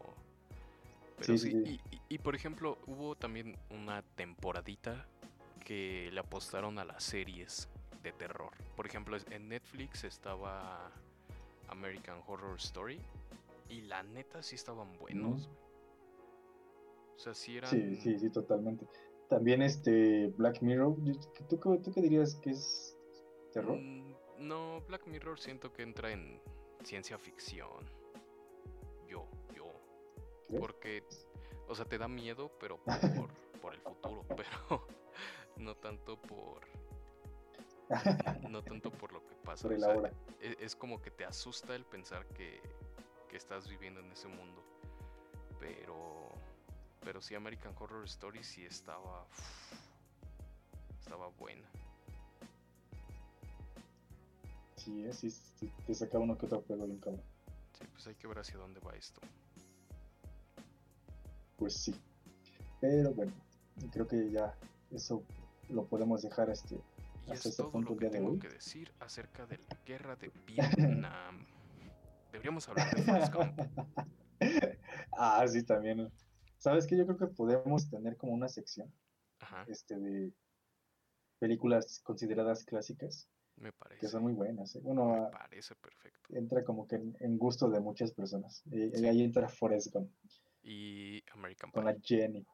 [1.19, 5.05] Pero sí, Y, y, por ejemplo, hubo también una temporadita
[5.65, 7.69] que le apostaron a las series
[8.01, 8.51] de terror.
[8.75, 10.91] Por ejemplo, en Netflix estaba
[11.67, 12.99] American Horror Story
[13.69, 15.49] y la neta sí estaban buenos.
[17.15, 17.69] O sea, sí eran...
[17.69, 18.87] Sí, sí, sí, totalmente.
[19.27, 20.95] También este Black Mirror,
[21.49, 22.97] ¿tú, tú qué dirías que es
[23.53, 23.77] terror?
[23.77, 26.41] Mm, no, Black Mirror siento que entra en
[26.83, 27.85] ciencia ficción.
[30.57, 31.03] Porque,
[31.67, 32.89] o sea, te da miedo, pero por,
[33.61, 34.87] por el futuro, pero
[35.57, 36.65] no tanto por
[38.49, 39.67] no tanto por lo que pasa.
[40.39, 42.61] E, es, como que te asusta el pensar que,
[43.27, 44.63] que, estás viviendo en ese mundo.
[45.59, 46.29] Pero,
[47.01, 49.27] pero sí, American Horror Story sí estaba,
[50.99, 51.67] estaba buena.
[54.75, 57.23] Sí, eh, sí, sí, te saca uno que otro pelo bien cabrón.
[57.73, 59.19] Sí, pues hay que ver hacia dónde va esto.
[61.59, 61.93] Pues sí.
[62.81, 63.33] Pero bueno,
[63.91, 64.55] creo que ya
[64.91, 65.23] eso
[65.69, 66.79] lo podemos dejar este
[67.27, 71.45] y es todo lo que tengo que decir acerca de la guerra de Vietnam.
[72.31, 73.59] Deberíamos hablar de Forrest Gump.
[75.17, 76.11] ah, sí, también.
[76.57, 76.97] ¿Sabes qué?
[76.97, 78.91] Yo creo que podemos tener como una sección
[79.67, 80.33] este de
[81.39, 83.29] películas consideradas clásicas.
[83.57, 84.01] Me parece.
[84.01, 84.75] Que son muy buenas.
[84.75, 84.81] ¿eh?
[84.83, 86.35] Me parece perfecto.
[86.35, 88.63] Entra como que en, gusto de muchas personas.
[88.71, 90.11] Y, ahí entra Forrest Gump.
[90.69, 91.81] Y American Pie.
[91.81, 92.45] Con la Jenny.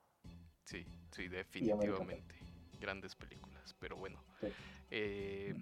[0.63, 2.35] Sí, sí, definitivamente.
[2.79, 3.75] Grandes películas.
[3.77, 4.23] Pero bueno,
[4.89, 5.53] eh,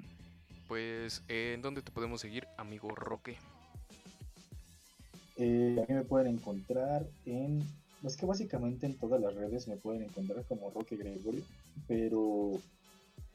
[0.67, 3.37] pues, ¿en dónde te podemos seguir, amigo Roque?
[5.37, 7.63] Eh, a mí me pueden encontrar en.
[8.03, 11.41] Es que básicamente en todas las redes me pueden encontrar como Roque Gregorio,
[11.87, 12.51] pero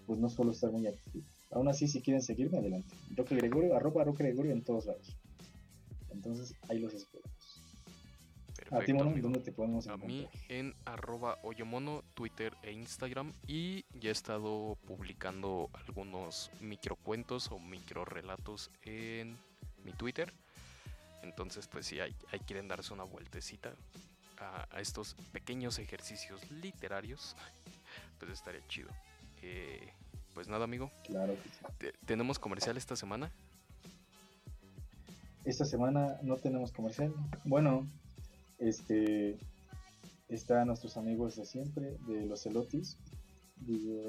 [0.07, 1.25] pues no suelo estar muy activo.
[1.51, 2.95] Aún así, si quieren seguirme, adelante.
[3.17, 5.17] Roque Gregorio, arroba Roque Gregorio en todos lados.
[6.11, 7.25] Entonces, ahí los espero.
[8.71, 10.11] A ti, ¿dónde te podemos encontrar?
[10.11, 13.33] A mí en arroba oyomono, Twitter e Instagram.
[13.47, 19.37] Y ya he estado publicando algunos microcuentos o microrelatos en
[19.85, 20.33] mi Twitter.
[21.23, 22.15] Entonces, pues si hay,
[22.47, 23.73] quieren darse una vueltecita
[24.39, 27.37] a, estos pequeños ejercicios literarios,
[28.19, 28.91] pues estaría chido.
[29.43, 29.89] Eh,
[30.35, 30.91] pues nada, amigo.
[31.05, 31.35] Claro
[32.07, 33.31] ¿Tenemos comercial esta semana?
[35.45, 37.15] Esta semana no tenemos comercial.
[37.45, 37.87] Bueno,
[38.59, 39.39] este,
[40.29, 42.99] están nuestros amigos de siempre, de los Elotis.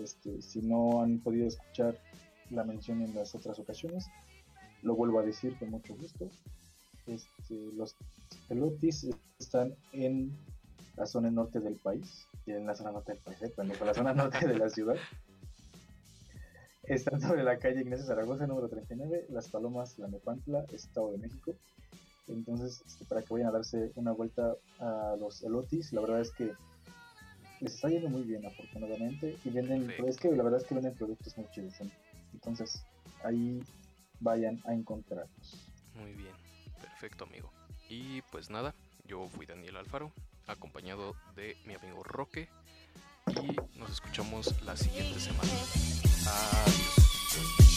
[0.03, 1.97] Este, si no han podido escuchar
[2.49, 4.07] la mención en las otras ocasiones,
[4.81, 6.29] lo vuelvo a decir con mucho gusto.
[7.07, 7.95] Este, los
[8.49, 9.07] Elotis
[9.39, 10.31] están en
[10.95, 13.53] la zona norte del país, en la zona norte del país, ¿eh?
[13.85, 14.95] la zona norte de la ciudad.
[16.83, 21.55] Están sobre la calle Ignacio Zaragoza, número 39, Las Palomas, La Nepantla, Estado de México.
[22.29, 26.31] Entonces, este, para que vayan a darse una vuelta a los elotis, la verdad es
[26.31, 26.53] que
[27.59, 29.37] les está yendo muy bien, afortunadamente.
[29.43, 31.75] Y venden, es que la verdad es que venden productos muy chidos.
[32.33, 32.85] Entonces,
[33.23, 33.61] ahí
[34.19, 35.73] vayan a encontrarlos.
[35.95, 36.33] Muy bien,
[36.81, 37.51] perfecto, amigo.
[37.89, 38.75] Y pues nada,
[39.05, 40.11] yo fui Daniel Alfaro,
[40.47, 42.47] acompañado de mi amigo Roque.
[43.27, 45.51] Y nos escuchamos la siguiente semana.
[46.27, 47.68] Adiós.